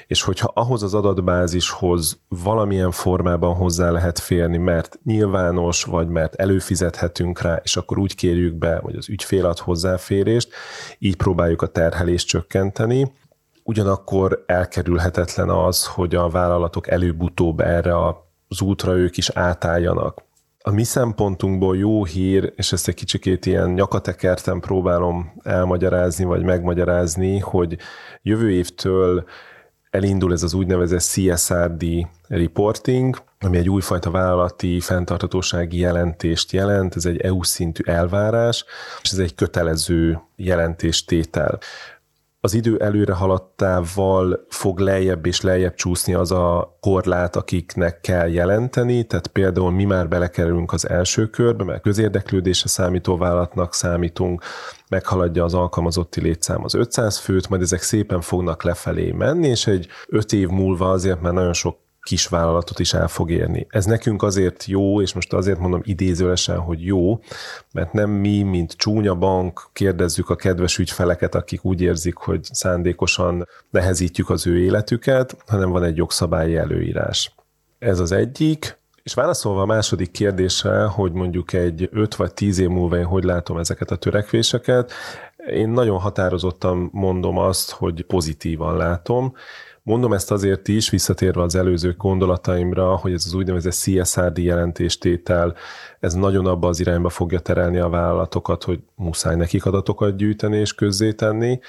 És 0.07 0.23
hogyha 0.23 0.53
ahhoz 0.55 0.83
az 0.83 0.95
adatbázishoz 0.95 2.21
valamilyen 2.29 2.91
formában 2.91 3.55
hozzá 3.55 3.91
lehet 3.91 4.19
férni, 4.19 4.57
mert 4.57 4.99
nyilvános, 5.05 5.85
vagy 5.85 6.09
mert 6.09 6.35
előfizethetünk 6.35 7.41
rá, 7.41 7.61
és 7.63 7.77
akkor 7.77 7.99
úgy 7.99 8.15
kérjük 8.15 8.55
be, 8.55 8.77
hogy 8.77 8.97
az 8.97 9.09
ügyfél 9.09 9.47
ad 9.47 9.59
hozzáférést, 9.59 10.49
így 10.99 11.17
próbáljuk 11.17 11.63
a 11.63 11.67
terhelést 11.67 12.27
csökkenteni, 12.27 13.13
ugyanakkor 13.63 14.45
elkerülhetetlen 14.47 15.49
az, 15.49 15.87
hogy 15.87 16.15
a 16.15 16.29
vállalatok 16.29 16.89
előbb-utóbb 16.89 17.61
erre 17.61 18.07
az 18.49 18.61
útra 18.61 18.93
ők 18.93 19.17
is 19.17 19.31
átálljanak 19.31 20.23
a 20.67 20.71
mi 20.71 20.85
szempontunkból 20.85 21.77
jó 21.77 22.05
hír, 22.05 22.53
és 22.57 22.73
ezt 22.73 22.89
egy 22.89 22.95
kicsikét 22.95 23.47
ilyen 23.47 23.71
nyakatekerten 23.71 24.61
próbálom 24.61 25.33
elmagyarázni, 25.43 26.25
vagy 26.25 26.43
megmagyarázni, 26.43 27.39
hogy 27.39 27.77
jövő 28.23 28.51
évtől 28.51 29.25
elindul 29.91 30.33
ez 30.33 30.43
az 30.43 30.55
úgynevezett 30.55 31.01
CSRD 31.01 31.85
reporting, 32.29 33.23
ami 33.41 33.57
egy 33.57 33.71
újfajta 33.71 34.11
vállalati 34.11 34.81
fenntartatósági 34.81 35.79
jelentést 35.79 36.53
jelent, 36.53 36.97
ez 36.97 37.05
egy 37.05 37.21
EU 37.21 37.43
szintű 37.43 37.83
elvárás, 37.87 38.65
és 39.03 39.11
ez 39.11 39.19
egy 39.19 39.35
kötelező 39.35 40.21
jelentéstétel 40.37 41.59
az 42.45 42.55
idő 42.55 42.77
előre 42.79 43.13
haladtával 43.13 44.47
fog 44.49 44.79
lejjebb 44.79 45.27
és 45.27 45.41
lejjebb 45.41 45.75
csúszni 45.75 46.15
az 46.15 46.31
a 46.33 46.77
korlát, 46.81 47.37
akiknek 47.37 48.01
kell 48.01 48.29
jelenteni, 48.29 49.05
tehát 49.05 49.27
például 49.27 49.71
mi 49.71 49.85
már 49.85 50.09
belekerülünk 50.09 50.73
az 50.73 50.89
első 50.89 51.27
körbe, 51.27 51.65
mert 51.65 51.83
közérdeklődése 51.83 52.69
számító 52.69 53.17
vállalatnak 53.17 53.75
számítunk, 53.75 54.43
meghaladja 54.89 55.45
az 55.45 55.55
alkalmazotti 55.55 56.21
létszám 56.21 56.65
az 56.65 56.75
500 56.75 57.19
főt, 57.19 57.49
majd 57.49 57.63
ezek 57.63 57.83
szépen 57.83 58.21
fognak 58.21 58.63
lefelé 58.63 59.11
menni, 59.11 59.49
és 59.49 59.67
egy 59.67 59.87
5 60.07 60.33
év 60.33 60.49
múlva 60.49 60.91
azért 60.91 61.21
már 61.21 61.33
nagyon 61.33 61.53
sok 61.53 61.84
kis 62.05 62.27
vállalatot 62.27 62.79
is 62.79 62.95
el 62.95 63.09
fog 63.09 63.31
érni. 63.31 63.67
Ez 63.69 63.85
nekünk 63.85 64.23
azért 64.23 64.65
jó, 64.65 65.01
és 65.01 65.13
most 65.13 65.33
azért 65.33 65.59
mondom 65.59 65.81
idézőlesen, 65.85 66.59
hogy 66.59 66.85
jó, 66.85 67.21
mert 67.73 67.93
nem 67.93 68.11
mi, 68.11 68.43
mint 68.43 68.73
csúnya 68.73 69.15
bank 69.15 69.69
kérdezzük 69.73 70.31
a 70.31 70.37
kedves 70.37 70.79
ügyfeleket, 70.79 71.35
akik 71.35 71.65
úgy 71.65 71.81
érzik, 71.81 72.15
hogy 72.15 72.41
szándékosan 72.43 73.49
nehezítjük 73.71 74.31
az 74.31 74.47
ő 74.47 74.59
életüket, 74.59 75.37
hanem 75.47 75.71
van 75.71 75.83
egy 75.83 75.97
jogszabályi 75.97 76.57
előírás. 76.57 77.35
Ez 77.79 77.99
az 77.99 78.13
egyik. 78.13 78.79
És 79.03 79.15
válaszolva 79.15 79.61
a 79.61 79.67
második 79.67 80.11
kérdésre, 80.11 80.85
hogy 80.85 81.13
mondjuk 81.13 81.53
egy 81.53 81.89
5 81.93 82.15
vagy 82.15 82.35
10 82.35 82.59
év 82.59 82.69
múlva 82.69 82.97
én 82.97 83.05
hogy 83.05 83.25
látom 83.25 83.59
ezeket 83.59 83.91
a 83.91 83.97
törekvéseket, 83.97 84.93
én 85.51 85.69
nagyon 85.69 85.99
határozottan 85.99 86.89
mondom 86.93 87.39
azt, 87.39 87.71
hogy 87.71 88.03
pozitívan 88.03 88.77
látom, 88.77 89.35
Mondom 89.87 90.13
ezt 90.13 90.31
azért 90.31 90.69
is, 90.69 90.91
visszatérve 90.91 91.43
az 91.43 91.55
előző 91.55 91.95
gondolataimra, 91.99 92.97
hogy 92.97 93.13
ez 93.13 93.25
az 93.27 93.35
úgynevezett 93.35 93.73
CSRD 93.73 94.39
jelentéstétel, 94.39 95.55
ez 96.01 96.15
nagyon 96.15 96.47
abba 96.47 96.69
az 96.69 96.81
irányba 96.81 97.09
fogja 97.09 97.39
terelni 97.39 97.79
a 97.79 97.89
vállalatokat, 97.89 98.65
hogy 98.65 98.81
muszáj 98.95 99.37
nekik 99.37 99.67
adatokat 99.67 100.17
gyűjteni 100.17 100.57
és 100.57 100.75
közzétenni. 100.75 101.61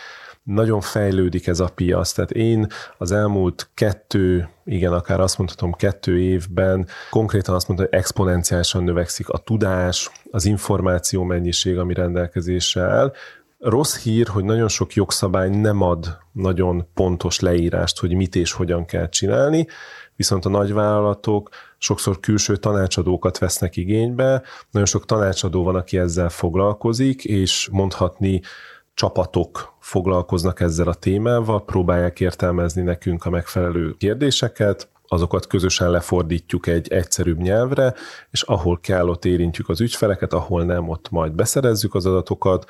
Nagyon 0.43 0.81
fejlődik 0.81 1.47
ez 1.47 1.59
a 1.59 1.69
piac, 1.75 2.11
tehát 2.11 2.31
én 2.31 2.67
az 2.97 3.11
elmúlt 3.11 3.69
kettő, 3.73 4.49
igen, 4.65 4.93
akár 4.93 5.19
azt 5.19 5.37
mondhatom 5.37 5.73
kettő 5.73 6.19
évben 6.19 6.87
konkrétan 7.09 7.55
azt 7.55 7.67
mondtam, 7.67 7.89
hogy 7.89 7.99
exponenciálisan 7.99 8.83
növekszik 8.83 9.29
a 9.29 9.37
tudás, 9.37 10.11
az 10.31 10.45
információ 10.45 11.23
mennyiség, 11.23 11.77
ami 11.77 11.93
rendelkezésre 11.93 12.81
áll, 12.81 13.13
Rossz 13.65 13.97
hír, 14.03 14.27
hogy 14.27 14.43
nagyon 14.43 14.67
sok 14.67 14.93
jogszabály 14.93 15.49
nem 15.49 15.81
ad 15.81 16.17
nagyon 16.31 16.87
pontos 16.93 17.39
leírást, 17.39 17.99
hogy 17.99 18.13
mit 18.13 18.35
és 18.35 18.51
hogyan 18.51 18.85
kell 18.85 19.09
csinálni, 19.09 19.67
viszont 20.15 20.45
a 20.45 20.49
nagyvállalatok 20.49 21.49
sokszor 21.77 22.19
külső 22.19 22.55
tanácsadókat 22.55 23.37
vesznek 23.37 23.75
igénybe, 23.75 24.41
nagyon 24.71 24.87
sok 24.87 25.05
tanácsadó 25.05 25.63
van, 25.63 25.75
aki 25.75 25.97
ezzel 25.97 26.29
foglalkozik, 26.29 27.23
és 27.23 27.69
mondhatni 27.71 28.41
csapatok 28.93 29.73
foglalkoznak 29.79 30.59
ezzel 30.59 30.87
a 30.87 30.93
témával, 30.93 31.63
próbálják 31.63 32.19
értelmezni 32.19 32.81
nekünk 32.81 33.25
a 33.25 33.29
megfelelő 33.29 33.95
kérdéseket, 33.97 34.89
azokat 35.07 35.47
közösen 35.47 35.89
lefordítjuk 35.89 36.67
egy 36.67 36.87
egyszerűbb 36.87 37.39
nyelvre, 37.39 37.93
és 38.31 38.41
ahol 38.41 38.79
kell, 38.79 39.07
ott 39.07 39.25
érintjük 39.25 39.69
az 39.69 39.81
ügyfeleket, 39.81 40.33
ahol 40.33 40.63
nem, 40.63 40.89
ott 40.89 41.09
majd 41.09 41.31
beszerezzük 41.31 41.95
az 41.95 42.05
adatokat, 42.05 42.65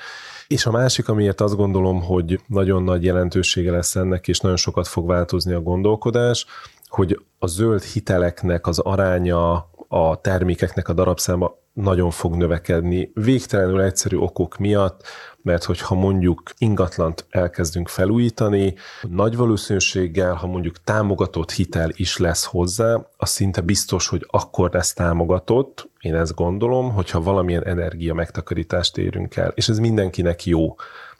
és 0.47 0.65
a 0.65 0.71
másik, 0.71 1.09
amiért 1.09 1.41
azt 1.41 1.55
gondolom, 1.55 2.01
hogy 2.01 2.39
nagyon 2.47 2.83
nagy 2.83 3.03
jelentősége 3.03 3.71
lesz 3.71 3.95
ennek, 3.95 4.27
és 4.27 4.39
nagyon 4.39 4.57
sokat 4.57 4.87
fog 4.87 5.07
változni 5.07 5.53
a 5.53 5.61
gondolkodás, 5.61 6.45
hogy 6.87 7.19
a 7.39 7.47
zöld 7.47 7.83
hiteleknek 7.83 8.67
az 8.67 8.79
aránya 8.79 9.69
a 9.87 10.21
termékeknek 10.21 10.87
a 10.87 10.93
darabszáma 10.93 11.55
nagyon 11.73 12.11
fog 12.11 12.35
növekedni. 12.35 13.11
Végtelenül 13.13 13.81
egyszerű 13.81 14.17
okok 14.17 14.57
miatt, 14.57 15.03
mert 15.41 15.63
hogyha 15.63 15.95
mondjuk 15.95 16.43
ingatlant 16.57 17.25
elkezdünk 17.29 17.87
felújítani, 17.87 18.73
nagy 19.01 19.35
valószínűséggel, 19.35 20.33
ha 20.33 20.47
mondjuk 20.47 20.83
támogatott 20.83 21.51
hitel 21.51 21.89
is 21.93 22.17
lesz 22.17 22.45
hozzá, 22.45 23.07
az 23.17 23.29
szinte 23.29 23.61
biztos, 23.61 24.07
hogy 24.07 24.27
akkor 24.29 24.69
lesz 24.71 24.93
támogatott, 24.93 25.89
én 25.99 26.15
ezt 26.15 26.35
gondolom, 26.35 26.91
hogyha 26.91 27.21
valamilyen 27.21 27.65
energia 27.65 28.13
megtakarítást 28.13 28.97
érünk 28.97 29.35
el. 29.35 29.51
És 29.55 29.69
ez 29.69 29.79
mindenkinek 29.79 30.45
jó, 30.45 30.75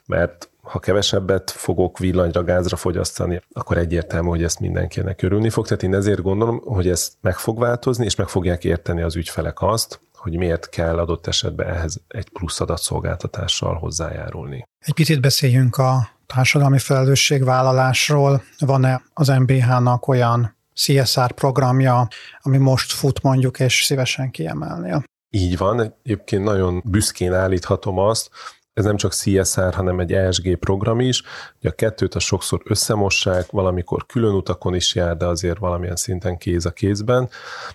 mert 0.05 0.49
ha 0.65 0.79
kevesebbet 0.79 1.51
fogok 1.51 1.97
villanyra, 1.97 2.43
gázra 2.43 2.75
fogyasztani, 2.75 3.41
akkor 3.51 3.77
egyértelmű, 3.77 4.27
hogy 4.27 4.43
ezt 4.43 4.59
mindenkinek 4.59 5.21
örülni 5.21 5.49
fog. 5.49 5.67
Tehát 5.67 5.83
én 5.83 5.95
ezért 5.95 6.21
gondolom, 6.21 6.61
hogy 6.65 6.87
ez 6.87 7.11
meg 7.21 7.37
fog 7.37 7.59
változni, 7.59 8.05
és 8.05 8.15
meg 8.15 8.27
fogják 8.27 8.63
érteni 8.63 9.01
az 9.01 9.15
ügyfelek 9.15 9.61
azt, 9.61 9.99
hogy 10.13 10.37
miért 10.37 10.69
kell 10.69 10.97
adott 10.97 11.27
esetben 11.27 11.67
ehhez 11.67 12.01
egy 12.07 12.29
plusz 12.29 12.61
adatszolgáltatással 12.61 13.75
hozzájárulni. 13.75 14.63
Egy 14.79 14.93
picit 14.93 15.21
beszéljünk 15.21 15.77
a 15.77 16.09
társadalmi 16.25 16.79
felelősségvállalásról. 16.79 18.43
Van-e 18.59 19.01
az 19.13 19.27
MBH-nak 19.27 20.07
olyan 20.07 20.55
CSR 20.73 21.31
programja, 21.31 22.07
ami 22.41 22.57
most 22.57 22.91
fut 22.91 23.21
mondjuk, 23.21 23.59
és 23.59 23.83
szívesen 23.83 24.31
kiemelnél? 24.31 25.03
Így 25.29 25.57
van, 25.57 25.95
egyébként 26.03 26.43
nagyon 26.43 26.81
büszkén 26.85 27.33
állíthatom 27.33 27.99
azt, 27.99 28.29
ez 28.75 28.85
nem 28.85 28.95
csak 28.95 29.13
CSR, 29.13 29.73
hanem 29.73 29.99
egy 29.99 30.13
ESG 30.13 30.55
program 30.55 30.99
is. 30.99 31.23
Ugye 31.59 31.69
a 31.69 31.75
kettőt 31.75 32.15
a 32.15 32.19
sokszor 32.19 32.61
összemossák, 32.65 33.51
valamikor 33.51 34.05
külön 34.05 34.33
utakon 34.33 34.75
is 34.75 34.95
jár, 34.95 35.17
de 35.17 35.25
azért 35.25 35.57
valamilyen 35.57 35.95
szinten 35.95 36.37
kéz 36.37 36.65
a 36.65 36.71
kézben. 36.71 37.29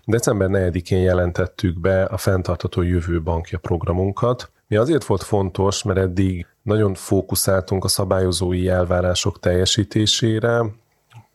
December 0.05 0.49
4-én 0.53 1.03
jelentettük 1.03 1.81
be 1.81 2.03
a 2.03 2.17
Fentartató 2.17 2.83
Jövő 2.83 3.23
Bankja 3.23 3.59
programunkat. 3.59 4.51
Mi 4.69 4.77
azért 4.77 5.05
volt 5.05 5.23
fontos, 5.23 5.83
mert 5.83 5.99
eddig 5.99 6.47
nagyon 6.63 6.95
fókuszáltunk 6.95 7.85
a 7.85 7.89
szabályozói 7.89 8.69
elvárások 8.69 9.41
teljesítésére, 9.41 10.65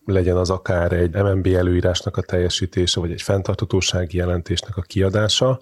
legyen 0.06 0.38
az 0.38 0.50
akár 0.50 0.92
egy 0.92 1.16
MNB 1.16 1.48
előírásnak 1.48 2.18
a 2.18 2.22
teljesítése, 2.22 3.00
vagy 3.00 3.12
egy 3.12 3.22
fenntartatósági 3.22 4.18
jelentésnek 4.18 4.78
a 4.78 4.82
kiadása, 4.82 5.60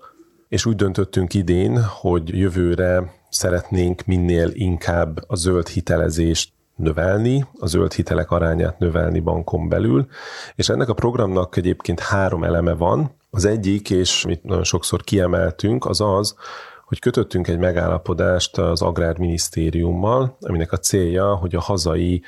és 0.47 0.65
úgy 0.65 0.75
döntöttünk 0.75 1.33
idén, 1.33 1.83
hogy 1.83 2.37
jövőre 2.37 3.21
szeretnénk 3.33 4.05
minél 4.05 4.49
inkább 4.53 5.19
a 5.27 5.35
zöld 5.35 5.67
hitelezést 5.67 6.51
növelni, 6.75 7.45
a 7.59 7.65
zöld 7.65 7.93
hitelek 7.93 8.31
arányát 8.31 8.79
növelni 8.79 9.19
bankon 9.19 9.69
belül, 9.69 10.07
és 10.55 10.69
ennek 10.69 10.89
a 10.89 10.93
programnak 10.93 11.57
egyébként 11.57 11.99
három 11.99 12.43
eleme 12.43 12.73
van. 12.73 13.11
Az 13.29 13.45
egyik, 13.45 13.89
és 13.89 14.25
mit 14.25 14.43
nagyon 14.43 14.63
sokszor 14.63 15.03
kiemeltünk, 15.03 15.85
az 15.85 16.01
az, 16.01 16.35
hogy 16.85 16.99
kötöttünk 16.99 17.47
egy 17.47 17.59
megállapodást 17.59 18.57
az 18.57 18.81
Agrárminisztériummal, 18.81 20.37
aminek 20.39 20.71
a 20.71 20.77
célja, 20.77 21.35
hogy 21.35 21.55
a 21.55 21.61
hazai 21.61 22.23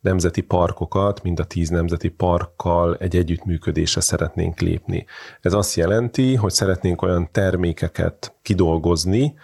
nemzeti 0.00 0.40
parkokat, 0.40 1.22
mind 1.22 1.40
a 1.40 1.44
tíz 1.44 1.68
nemzeti 1.68 2.08
parkkal 2.08 2.96
egy 2.96 3.16
együttműködésre 3.16 4.00
szeretnénk 4.00 4.60
lépni. 4.60 5.06
Ez 5.40 5.52
azt 5.52 5.74
jelenti, 5.74 6.34
hogy 6.34 6.52
szeretnénk 6.52 7.02
olyan 7.02 7.28
termékeket 7.32 8.34
kidolgozni, 8.42 9.34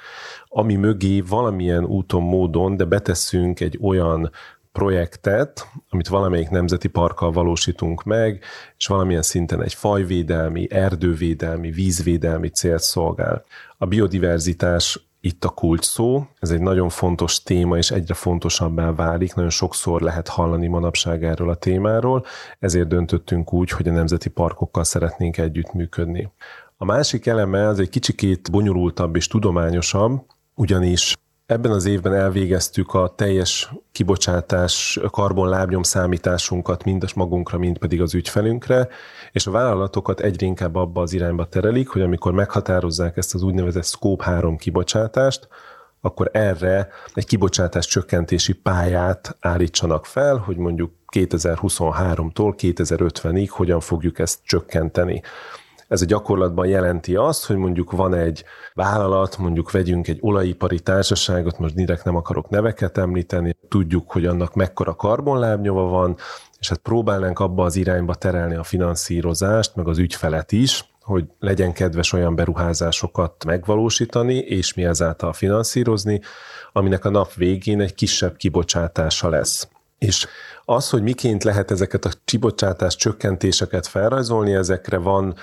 ami 0.59 0.75
mögé 0.75 1.21
valamilyen 1.21 1.85
úton, 1.85 2.23
módon, 2.23 2.77
de 2.77 2.85
betesszünk 2.85 3.61
egy 3.61 3.79
olyan 3.83 4.31
projektet, 4.73 5.69
amit 5.91 6.09
valamelyik 6.09 6.49
nemzeti 6.49 6.89
parkkal 6.89 7.33
valósítunk 7.33 8.03
meg, 8.03 8.43
és 8.77 8.87
valamilyen 8.87 9.23
szinten 9.23 9.63
egy 9.63 9.75
fajvédelmi, 9.75 10.67
erdővédelmi, 10.71 11.71
vízvédelmi 11.71 12.49
célt 12.49 12.83
szolgál. 12.83 13.45
A 13.79 13.87
biodiverzitás 13.87 15.09
itt 15.21 15.45
a 15.45 15.49
kulcs 15.49 15.85
szó. 15.85 16.27
Ez 16.39 16.51
egy 16.51 16.61
nagyon 16.61 16.89
fontos 16.89 17.43
téma, 17.43 17.77
és 17.77 17.91
egyre 17.91 18.15
fontosabbá 18.15 18.93
válik. 18.93 19.35
Nagyon 19.35 19.51
sokszor 19.51 20.01
lehet 20.01 20.29
hallani 20.29 20.67
manapság 20.67 21.25
erről 21.25 21.51
a 21.51 21.55
témáról, 21.55 22.25
ezért 22.59 22.89
döntöttünk 22.89 23.53
úgy, 23.53 23.71
hogy 23.71 23.89
a 23.89 23.93
nemzeti 23.93 24.29
parkokkal 24.29 24.85
szeretnénk 24.85 25.39
együttműködni. 25.39 26.33
A 26.77 26.85
másik 26.85 27.27
eleme 27.27 27.69
az 27.69 27.79
egy 27.79 27.89
kicsikét 27.89 28.51
bonyolultabb 28.51 29.17
és 29.17 29.27
tudományosabb, 29.27 30.35
ugyanis 30.57 31.15
Ebben 31.47 31.71
az 31.71 31.85
évben 31.85 32.15
elvégeztük 32.15 32.95
a 32.95 33.15
teljes 33.17 33.73
kibocsátás 33.93 35.01
karbonlábnyom 35.11 35.83
számításunkat 35.83 36.85
mind 36.85 37.05
magunkra, 37.15 37.59
mind 37.59 37.79
pedig 37.79 38.01
az 38.01 38.15
ügyfelünkre, 38.15 38.89
és 39.33 39.47
a 39.47 39.51
vállalatokat 39.51 40.21
egyre 40.21 40.47
inkább 40.47 40.75
abba 40.75 41.01
az 41.01 41.13
irányba 41.13 41.45
terelik, 41.45 41.89
hogy 41.89 42.03
amikor 42.03 42.33
meghatározzák 42.33 43.17
ezt 43.17 43.35
az 43.35 43.43
úgynevezett 43.43 43.85
Scope 43.85 44.25
3 44.25 44.57
kibocsátást, 44.57 45.49
akkor 46.01 46.31
erre 46.33 46.89
egy 47.15 47.27
kibocsátás 47.27 47.87
csökkentési 47.87 48.53
pályát 48.53 49.37
állítsanak 49.41 50.07
fel, 50.07 50.37
hogy 50.37 50.57
mondjuk 50.57 50.93
2023-tól 51.13 52.55
2050-ig 52.59 53.49
hogyan 53.51 53.81
fogjuk 53.81 54.19
ezt 54.19 54.39
csökkenteni. 54.45 55.23
Ez 55.89 56.03
a 56.03 56.05
gyakorlatban 56.05 56.67
jelenti 56.67 57.17
azt, 57.17 57.47
hogy 57.47 57.57
mondjuk 57.57 57.93
van 57.93 58.15
egy 58.15 58.45
vállalat, 58.75 59.39
mondjuk 59.39 59.71
vegyünk 59.71 60.09
egy 60.09 60.19
olajipari 60.21 60.81
társaságot, 60.81 61.59
most 61.59 61.75
direkt 61.75 62.05
nem 62.05 62.17
akarok 62.17 62.49
neveket 62.49 62.99
említeni, 62.99 63.57
tudjuk, 63.69 64.11
hogy 64.13 64.27
annak 64.27 64.55
mekkora 64.55 64.95
karbonlábnyoma 64.95 65.83
van, 65.83 66.17
és 66.59 66.69
hát 66.69 66.79
próbálnánk 66.79 67.39
abba 67.39 67.65
az 67.65 67.77
irányba 67.77 68.15
terelni 68.15 68.55
a 68.55 68.63
finanszírozást, 68.63 69.75
meg 69.75 69.89
az 69.89 69.99
ügyfelet 69.99 70.53
is, 70.53 70.85
hogy 71.03 71.25
legyen 71.39 71.73
kedves 71.73 72.13
olyan 72.13 72.35
beruházásokat 72.35 73.45
megvalósítani, 73.45 74.35
és 74.35 74.75
mi 74.75 74.85
ezáltal 74.85 75.33
finanszírozni, 75.33 76.21
aminek 76.73 77.05
a 77.05 77.11
nap 77.11 77.35
végén 77.35 77.81
egy 77.81 77.95
kisebb 77.95 78.37
kibocsátása 78.37 79.29
lesz. 79.29 79.69
És 79.99 80.27
az, 80.65 80.91
hogy 80.91 81.03
miként 81.03 81.45
lehet 81.45 81.71
ezeket 81.71 82.05
a 82.05 82.11
kibocsátás 82.25 82.97
csökkentéseket 82.97 83.87
felrajzolni, 83.87 84.55
ezekre 84.55 84.97
van 84.97 85.35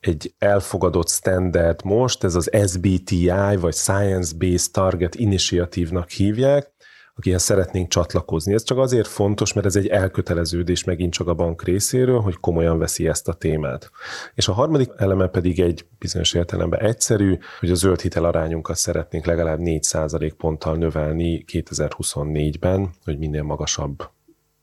egy 0.00 0.34
elfogadott 0.38 1.08
standard 1.08 1.84
most, 1.84 2.24
ez 2.24 2.34
az 2.34 2.50
SBTI, 2.66 3.56
vagy 3.60 3.74
Science 3.74 4.36
Based 4.38 4.72
Target 4.72 5.14
Initiative-nak 5.14 6.10
hívják, 6.10 6.70
akihez 7.14 7.42
szeretnénk 7.42 7.88
csatlakozni. 7.88 8.54
Ez 8.54 8.62
csak 8.62 8.78
azért 8.78 9.06
fontos, 9.06 9.52
mert 9.52 9.66
ez 9.66 9.76
egy 9.76 9.86
elköteleződés 9.86 10.84
megint 10.84 11.12
csak 11.12 11.28
a 11.28 11.34
bank 11.34 11.62
részéről, 11.62 12.20
hogy 12.20 12.36
komolyan 12.36 12.78
veszi 12.78 13.08
ezt 13.08 13.28
a 13.28 13.32
témát. 13.32 13.90
És 14.34 14.48
a 14.48 14.52
harmadik 14.52 14.90
eleme 14.96 15.26
pedig 15.26 15.60
egy 15.60 15.86
bizonyos 15.98 16.32
értelemben 16.32 16.80
egyszerű, 16.80 17.38
hogy 17.58 17.70
a 17.70 17.74
zöld 17.74 18.00
hitel 18.00 18.24
arányunkat 18.24 18.76
szeretnénk 18.76 19.24
legalább 19.26 19.58
4 19.58 20.34
ponttal 20.36 20.76
növelni 20.76 21.44
2024-ben, 21.52 22.90
hogy 23.04 23.18
minél 23.18 23.42
magasabb 23.42 24.10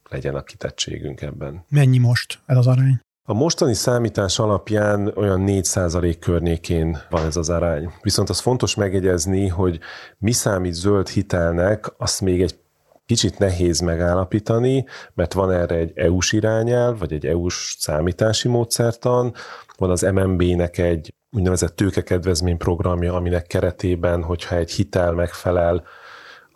legyen 0.09 0.35
a 0.35 0.43
kitettségünk 0.43 1.21
ebben. 1.21 1.65
Mennyi 1.69 1.97
most 1.97 2.39
ez 2.45 2.57
az 2.57 2.67
arány? 2.67 3.05
A 3.29 3.33
mostani 3.33 3.73
számítás 3.73 4.39
alapján 4.39 5.11
olyan 5.15 5.43
4% 5.47 6.15
környékén 6.19 6.97
van 7.09 7.25
ez 7.25 7.35
az 7.35 7.49
arány. 7.49 7.93
Viszont 8.01 8.29
az 8.29 8.39
fontos 8.39 8.75
megjegyezni, 8.75 9.47
hogy 9.47 9.79
mi 10.17 10.31
számít 10.31 10.73
zöld 10.73 11.07
hitelnek, 11.07 11.93
azt 11.97 12.21
még 12.21 12.41
egy 12.41 12.59
kicsit 13.05 13.37
nehéz 13.37 13.79
megállapítani, 13.79 14.85
mert 15.13 15.33
van 15.33 15.51
erre 15.51 15.75
egy 15.75 15.91
EU-s 15.95 16.31
irányel, 16.31 16.95
vagy 16.95 17.13
egy 17.13 17.25
EU-s 17.25 17.75
számítási 17.79 18.47
módszertan, 18.47 19.33
van 19.77 19.89
az 19.89 20.01
MNB-nek 20.01 20.77
egy 20.77 21.13
úgynevezett 21.31 21.75
tőkekedvezmény 21.75 22.57
programja, 22.57 23.13
aminek 23.13 23.47
keretében, 23.47 24.23
hogyha 24.23 24.55
egy 24.55 24.71
hitel 24.71 25.11
megfelel 25.11 25.83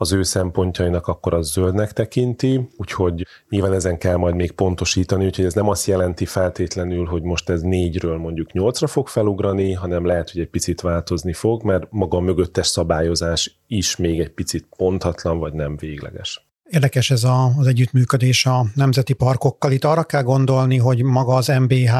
az 0.01 0.11
ő 0.11 0.23
szempontjainak, 0.23 1.07
akkor 1.07 1.33
az 1.33 1.51
zöldnek 1.51 1.93
tekinti, 1.93 2.69
úgyhogy 2.77 3.27
nyilván 3.49 3.73
ezen 3.73 3.97
kell 3.97 4.15
majd 4.15 4.35
még 4.35 4.51
pontosítani, 4.51 5.25
úgyhogy 5.25 5.45
ez 5.45 5.53
nem 5.53 5.69
azt 5.69 5.87
jelenti 5.87 6.25
feltétlenül, 6.25 7.05
hogy 7.05 7.21
most 7.21 7.49
ez 7.49 7.61
négyről 7.61 8.17
mondjuk 8.17 8.51
nyolcra 8.51 8.87
fog 8.87 9.07
felugrani, 9.07 9.73
hanem 9.73 10.05
lehet, 10.05 10.31
hogy 10.31 10.41
egy 10.41 10.49
picit 10.49 10.81
változni 10.81 11.33
fog, 11.33 11.63
mert 11.63 11.87
maga 11.89 12.17
a 12.17 12.21
mögöttes 12.21 12.67
szabályozás 12.67 13.59
is 13.67 13.95
még 13.95 14.19
egy 14.19 14.31
picit 14.31 14.67
pontatlan, 14.77 15.39
vagy 15.39 15.53
nem 15.53 15.77
végleges. 15.77 16.45
Érdekes 16.69 17.11
ez 17.11 17.23
a, 17.23 17.51
az 17.57 17.67
együttműködés 17.67 18.45
a 18.45 18.65
nemzeti 18.75 19.13
parkokkal. 19.13 19.71
Itt 19.71 19.83
arra 19.83 20.03
kell 20.03 20.23
gondolni, 20.23 20.77
hogy 20.77 21.03
maga 21.03 21.35
az 21.35 21.47
MBH 21.47 21.93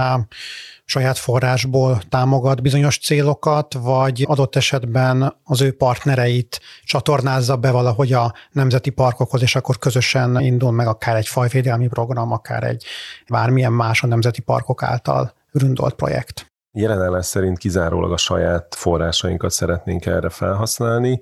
saját 0.92 1.18
forrásból 1.18 2.02
támogat 2.10 2.62
bizonyos 2.62 2.98
célokat, 2.98 3.74
vagy 3.74 4.26
adott 4.28 4.56
esetben 4.56 5.36
az 5.44 5.62
ő 5.62 5.72
partnereit 5.72 6.62
csatornázza 6.84 7.56
be 7.56 7.72
valahogy 7.72 8.14
a 8.14 8.34
nemzeti 8.52 8.90
parkokhoz, 8.90 9.42
és 9.42 9.56
akkor 9.56 9.78
közösen 9.78 10.40
indul 10.40 10.72
meg 10.72 10.88
akár 10.88 11.16
egy 11.16 11.28
fajvédelmi 11.28 11.88
program, 11.88 12.32
akár 12.32 12.64
egy 12.64 12.86
bármilyen 13.30 13.74
más 13.74 14.04
a 14.04 14.08
nemzeti 14.08 14.42
parkok 14.42 14.84
által 14.84 15.34
ründolt 15.52 15.94
projekt. 15.94 16.46
Jelenállás 16.72 17.26
szerint 17.26 17.58
kizárólag 17.58 18.12
a 18.12 18.18
saját 18.18 18.76
forrásainkat 18.76 19.52
szeretnénk 19.52 20.06
erre 20.06 20.30
felhasználni. 20.30 21.20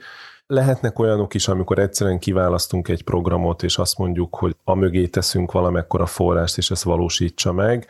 Lehetnek 0.47 0.99
olyanok 0.99 1.33
is, 1.33 1.47
amikor 1.47 1.79
egyszerűen 1.79 2.19
kiválasztunk 2.19 2.87
egy 2.87 3.03
programot, 3.03 3.63
és 3.63 3.77
azt 3.77 3.97
mondjuk, 3.97 4.35
hogy 4.35 4.55
a 4.63 4.75
mögé 4.75 5.07
teszünk 5.07 5.51
valamekkora 5.51 6.05
forrást, 6.05 6.57
és 6.57 6.71
ezt 6.71 6.83
valósítsa 6.83 7.51
meg. 7.51 7.87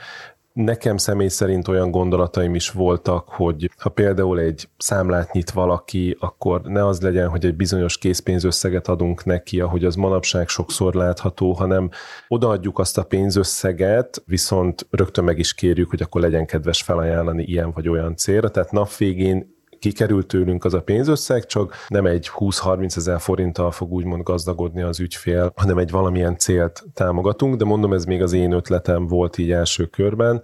Nekem 0.63 0.97
személy 0.97 1.27
szerint 1.27 1.67
olyan 1.67 1.91
gondolataim 1.91 2.55
is 2.55 2.69
voltak, 2.69 3.29
hogy 3.29 3.71
ha 3.77 3.89
például 3.89 4.39
egy 4.39 4.69
számlát 4.77 5.31
nyit 5.31 5.51
valaki, 5.51 6.17
akkor 6.19 6.61
ne 6.61 6.85
az 6.85 7.01
legyen, 7.01 7.27
hogy 7.29 7.45
egy 7.45 7.55
bizonyos 7.55 7.97
készpénzösszeget 7.97 8.87
adunk 8.87 9.25
neki, 9.25 9.59
ahogy 9.59 9.85
az 9.85 9.95
manapság 9.95 10.47
sokszor 10.47 10.93
látható, 10.93 11.51
hanem 11.51 11.89
odaadjuk 12.27 12.79
azt 12.79 12.97
a 12.97 13.03
pénzösszeget, 13.03 14.23
viszont 14.25 14.87
rögtön 14.89 15.23
meg 15.23 15.39
is 15.39 15.53
kérjük, 15.53 15.89
hogy 15.89 16.01
akkor 16.01 16.21
legyen 16.21 16.45
kedves 16.45 16.81
felajánlani 16.81 17.43
ilyen 17.43 17.71
vagy 17.71 17.89
olyan 17.89 18.15
célra. 18.15 18.49
Tehát 18.49 18.71
nap 18.71 18.95
végén 18.95 19.57
kikerült 19.79 20.27
tőlünk 20.27 20.65
az 20.65 20.73
a 20.73 20.81
pénzösszeg, 20.81 21.45
csak 21.45 21.75
nem 21.87 22.05
egy 22.05 22.29
20-30 22.37 22.97
ezer 22.97 23.19
forinttal 23.19 23.71
fog 23.71 23.91
úgymond 23.91 24.23
gazdagodni 24.23 24.81
az 24.81 24.99
ügyfél, 24.99 25.51
hanem 25.55 25.77
egy 25.77 25.91
valamilyen 25.91 26.37
célt 26.37 26.83
támogatunk, 26.93 27.55
de 27.55 27.65
mondom, 27.65 27.93
ez 27.93 28.05
még 28.05 28.21
az 28.21 28.33
én 28.33 28.51
ötletem 28.51 29.07
volt 29.07 29.37
így 29.37 29.51
első 29.51 29.85
körben, 29.85 30.41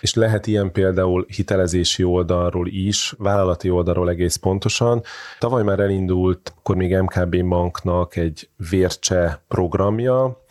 és 0.00 0.14
lehet 0.14 0.46
ilyen 0.46 0.72
például 0.72 1.26
hitelezési 1.28 2.04
oldalról 2.04 2.66
is, 2.68 3.14
vállalati 3.18 3.70
oldalról 3.70 4.10
egész 4.10 4.36
pontosan. 4.36 5.02
Tavaly 5.38 5.62
már 5.62 5.80
elindult, 5.80 6.52
akkor 6.58 6.76
még 6.76 6.96
MKB 6.96 7.44
banknak 7.44 8.16
egy 8.16 8.48
vércse 8.70 9.42
programja, 9.48 10.44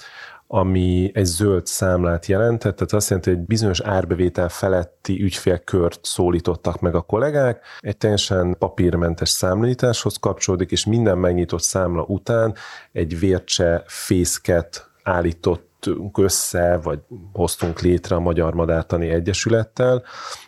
ami 0.54 1.12
egy 1.14 1.26
zöld 1.26 1.66
számlát 1.66 2.26
jelentett, 2.26 2.76
tehát 2.76 2.94
azt 2.94 3.10
jelenti, 3.10 3.30
hogy 3.30 3.40
egy 3.40 3.46
bizonyos 3.46 3.80
árbevétel 3.80 4.50
feletti 4.50 5.24
ügyfélkört 5.24 6.00
szólítottak 6.06 6.80
meg 6.80 6.96
a 6.96 7.02
kollégák, 7.02 7.66
egy 7.80 7.98
teljesen 7.98 8.56
papírmentes 8.60 9.30
számlításhoz 9.30 10.18
kapcsolódik, 10.18 10.72
és 10.72 10.86
minden 10.86 11.18
megnyitott 11.18 11.62
számla 11.62 12.04
után 12.04 12.56
egy 12.92 13.20
vércse 13.20 13.84
fészket 13.86 14.90
állított 15.04 15.90
össze, 16.18 16.80
vagy 16.84 17.00
hoztunk 17.34 17.82
létre 17.82 18.16
a 18.16 18.20
Magyar 18.20 18.54
Madártani 18.54 19.10
Egyesülettel, 19.10 20.04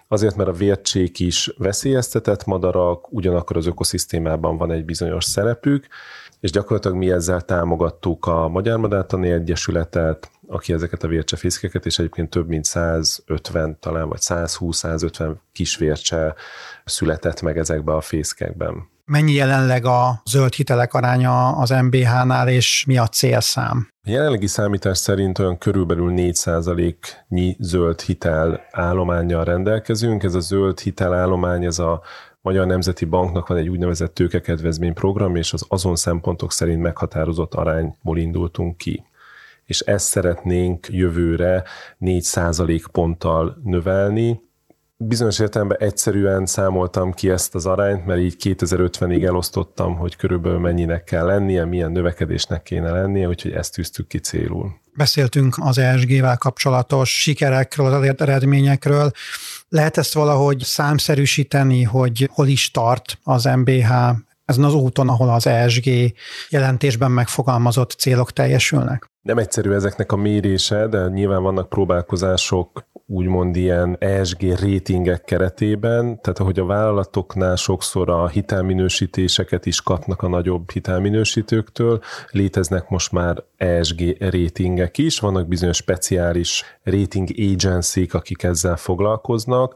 azért, 0.08 0.36
mert 0.36 0.50
a 0.50 0.54
vércsék 0.54 1.20
is 1.20 1.54
veszélyeztetett 1.58 2.46
madarak, 2.46 3.12
ugyanakkor 3.12 3.58
az 3.58 3.66
ökoszisztémában 3.66 4.58
van 4.58 4.72
egy 4.72 4.86
bizonyos 4.86 5.26
szerepük, 5.26 5.88
és 6.44 6.52
gyakorlatilag 6.52 6.98
mi 6.98 7.12
ezzel 7.12 7.42
támogattuk 7.42 8.26
a 8.26 8.48
Magyar 8.48 8.80
Madártani 8.80 9.32
Egyesületet, 9.32 10.32
aki 10.48 10.74
ezeket 10.74 11.04
a 11.04 11.08
vércsefészkeket, 11.08 11.86
és 11.86 12.00
egyébként 12.00 12.30
több 12.30 12.48
mint 12.48 12.66
150, 12.66 13.78
talán 13.80 14.10
vagy 14.10 14.20
120-150 14.22 15.36
kis 15.52 15.78
vércse 15.78 16.36
született 16.86 17.42
meg 17.42 17.58
ezekbe 17.58 17.94
a 17.94 18.02
fészkekben. 18.02 18.88
Mennyi 19.06 19.32
jelenleg 19.34 19.86
a 19.86 20.22
zöld 20.26 20.54
hitelek 20.54 20.94
aránya 20.94 21.48
az 21.48 21.70
MBH-nál, 21.70 22.50
és 22.50 22.84
mi 22.88 22.98
a 22.98 23.08
célszám? 23.08 23.88
A 24.06 24.10
jelenlegi 24.10 24.48
számítás 24.48 24.98
szerint 24.98 25.39
olyan 25.39 25.58
körülbelül 25.58 26.13
4%-nyi 26.16 27.56
zöld 27.60 28.02
hitel 28.02 28.62
állományjal 28.72 29.44
rendelkezünk. 29.44 30.24
Ez 30.24 30.36
a 30.36 30.39
zöld 30.39 30.80
hitel 30.80 31.13
állomány, 31.13 31.66
ez 31.66 31.80
a 31.80 32.02
Magyar 32.42 32.66
Nemzeti 32.66 33.06
Banknak 33.06 33.48
van 33.48 33.58
egy 33.58 33.70
úgynevezett 33.70 34.13
tőkekedvezményprogram, 34.13 35.36
és 35.36 35.54
az 35.54 35.66
azon 35.68 35.96
szempontok 35.96 36.52
szerint 36.52 36.82
meghatározott 36.82 37.54
arányból 37.54 38.18
indultunk 38.18 38.78
ki. 38.78 39.06
És 39.66 39.80
ezt 39.80 40.06
szeretnénk 40.06 40.88
jövőre 40.89 41.63
4% 42.02 42.84
ponttal 42.92 43.58
növelni, 43.63 44.42
bizonyos 45.08 45.39
értelemben 45.39 45.78
egyszerűen 45.80 46.46
számoltam 46.46 47.13
ki 47.13 47.30
ezt 47.30 47.56
az 47.56 47.66
arányt, 47.66 48.06
mert 48.06 48.20
így 48.20 48.36
2050-ig 48.39 49.26
elosztottam, 49.26 49.96
hogy 49.96 50.16
körülbelül 50.16 50.60
mennyinek 50.60 51.04
kell 51.04 51.26
lennie, 51.26 51.66
milyen 51.66 51.92
növekedésnek 51.92 52.63
kéne 52.63 52.92
lennie, 52.92 53.28
úgyhogy 53.28 53.52
ezt 53.52 53.74
tűztük 53.74 54.08
ki 54.08 54.20
célul. 54.20 54.82
Beszéltünk 54.96 55.56
az 55.60 55.78
ESG-vel 55.78 56.38
kapcsolatos 56.38 57.22
sikerekről, 57.22 57.94
az 57.94 58.13
eredményekről. 58.18 59.12
Lehet 59.70 59.98
ezt 59.98 60.13
valahogy 60.13 60.60
számszerűsíteni, 60.60 61.84
hogy 61.84 62.30
hol 62.34 62.48
is 62.48 62.72
tart 62.72 63.20
az 63.24 63.44
MBH 63.44 63.92
ezen 64.46 64.63
az 64.63 64.74
úton, 64.74 65.10
ahol 65.10 65.30
az 65.30 65.48
ESG 65.48 66.13
jelentésben 66.50 67.12
megfogalmazott 67.12 67.92
célok 67.92 68.32
teljesülnek? 68.32 69.12
Nem 69.24 69.38
egyszerű 69.38 69.72
ezeknek 69.72 70.12
a 70.12 70.16
mérése, 70.16 70.88
de 70.88 71.08
nyilván 71.08 71.44
vannak 71.44 71.70
próbálkozások 71.70 72.86
úgymond 73.08 73.56
ilyen 73.56 73.96
ESG 74.00 74.42
rétingek 74.60 75.24
keretében, 75.24 76.22
tehát 76.22 76.40
ahogy 76.40 76.60
a 76.60 76.66
vállalatoknál 76.66 77.56
sokszor 77.56 78.10
a 78.10 78.28
hitelminősítéseket 78.28 79.66
is 79.66 79.82
kapnak 79.82 80.22
a 80.22 80.28
nagyobb 80.28 80.72
hitelminősítőktől, 80.72 82.02
léteznek 82.32 82.90
most 82.90 83.12
már 83.12 83.44
ESG 83.58 84.16
rétingek 84.20 84.98
is, 84.98 85.20
vannak 85.20 85.48
bizonyos 85.48 85.78
speciális 85.78 86.64
rating 86.84 87.30
agency 87.52 88.08
akik 88.12 88.44
ezzel 88.44 88.76
foglalkoznak. 88.76 89.76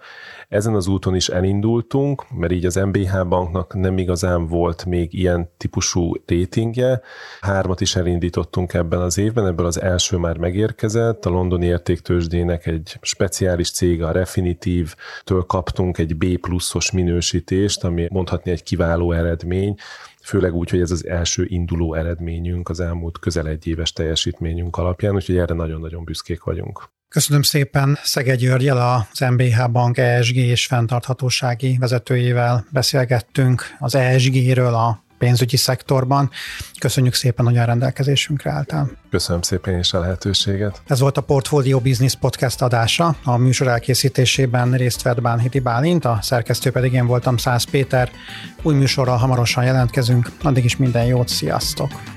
Ezen 0.49 0.73
az 0.73 0.87
úton 0.87 1.15
is 1.15 1.27
elindultunk, 1.29 2.23
mert 2.29 2.51
így 2.51 2.65
az 2.65 2.75
MBH 2.75 3.27
banknak 3.27 3.73
nem 3.73 3.97
igazán 3.97 4.47
volt 4.47 4.85
még 4.85 5.13
ilyen 5.13 5.49
típusú 5.57 6.13
rétingje. 6.25 7.01
Hármat 7.41 7.81
is 7.81 7.95
elindítottunk 7.95 8.73
ebben 8.73 9.01
az 9.01 9.17
évben, 9.17 9.36
ebből 9.45 9.65
az 9.65 9.81
első 9.81 10.17
már 10.17 10.37
megérkezett, 10.37 11.25
a 11.25 11.29
londoni 11.29 11.65
értéktősdének 11.65 12.65
egy 12.65 12.97
speciális 13.01 13.71
cég, 13.71 14.03
a 14.03 14.11
Refinitiv-től 14.11 15.43
kaptunk 15.43 15.97
egy 15.97 16.15
B 16.15 16.37
pluszos 16.37 16.91
minősítést, 16.91 17.83
ami 17.83 18.07
mondhatni 18.11 18.51
egy 18.51 18.63
kiváló 18.63 19.11
eredmény, 19.11 19.75
főleg 20.23 20.53
úgy, 20.53 20.69
hogy 20.69 20.81
ez 20.81 20.91
az 20.91 21.07
első 21.07 21.45
induló 21.47 21.93
eredményünk 21.93 22.69
az 22.69 22.79
elmúlt 22.79 23.19
közel 23.19 23.47
egy 23.47 23.67
éves 23.67 23.93
teljesítményünk 23.93 24.77
alapján, 24.77 25.15
úgyhogy 25.15 25.37
erre 25.37 25.53
nagyon-nagyon 25.53 26.03
büszkék 26.03 26.43
vagyunk. 26.43 26.89
Köszönöm 27.09 27.41
szépen 27.41 27.97
Szege 28.03 28.35
Györgyel, 28.35 29.07
az 29.11 29.19
MBH 29.19 29.71
Bank 29.71 29.97
ESG 29.97 30.35
és 30.35 30.65
fenntarthatósági 30.65 31.77
vezetőjével 31.79 32.65
beszélgettünk 32.71 33.61
az 33.79 33.95
ESG-ről, 33.95 34.73
a 34.73 35.05
pénzügyi 35.17 35.57
szektorban. 35.57 36.29
Köszönjük 36.79 37.13
szépen, 37.13 37.45
hogy 37.45 37.57
a 37.57 37.65
rendelkezésünkre 37.65 38.51
álltál. 38.51 38.91
Köszönöm 39.09 39.41
szépen 39.41 39.79
is 39.79 39.93
a 39.93 39.99
lehetőséget. 39.99 40.81
Ez 40.87 40.99
volt 40.99 41.17
a 41.17 41.21
Portfolio 41.21 41.79
Business 41.79 42.15
Podcast 42.15 42.61
adása. 42.61 43.15
A 43.23 43.37
műsor 43.37 43.67
elkészítésében 43.67 44.71
részt 44.71 45.01
vett 45.01 45.21
Bánhidi 45.21 45.59
Bálint, 45.59 46.05
a 46.05 46.19
szerkesztő 46.21 46.71
pedig 46.71 46.93
én 46.93 47.05
voltam 47.05 47.37
Száz 47.37 47.63
Péter. 47.63 48.11
Új 48.61 48.73
műsorral 48.73 49.17
hamarosan 49.17 49.63
jelentkezünk. 49.63 50.31
Addig 50.43 50.63
is 50.63 50.77
minden 50.77 51.05
jót, 51.05 51.27
sziasztok! 51.27 52.16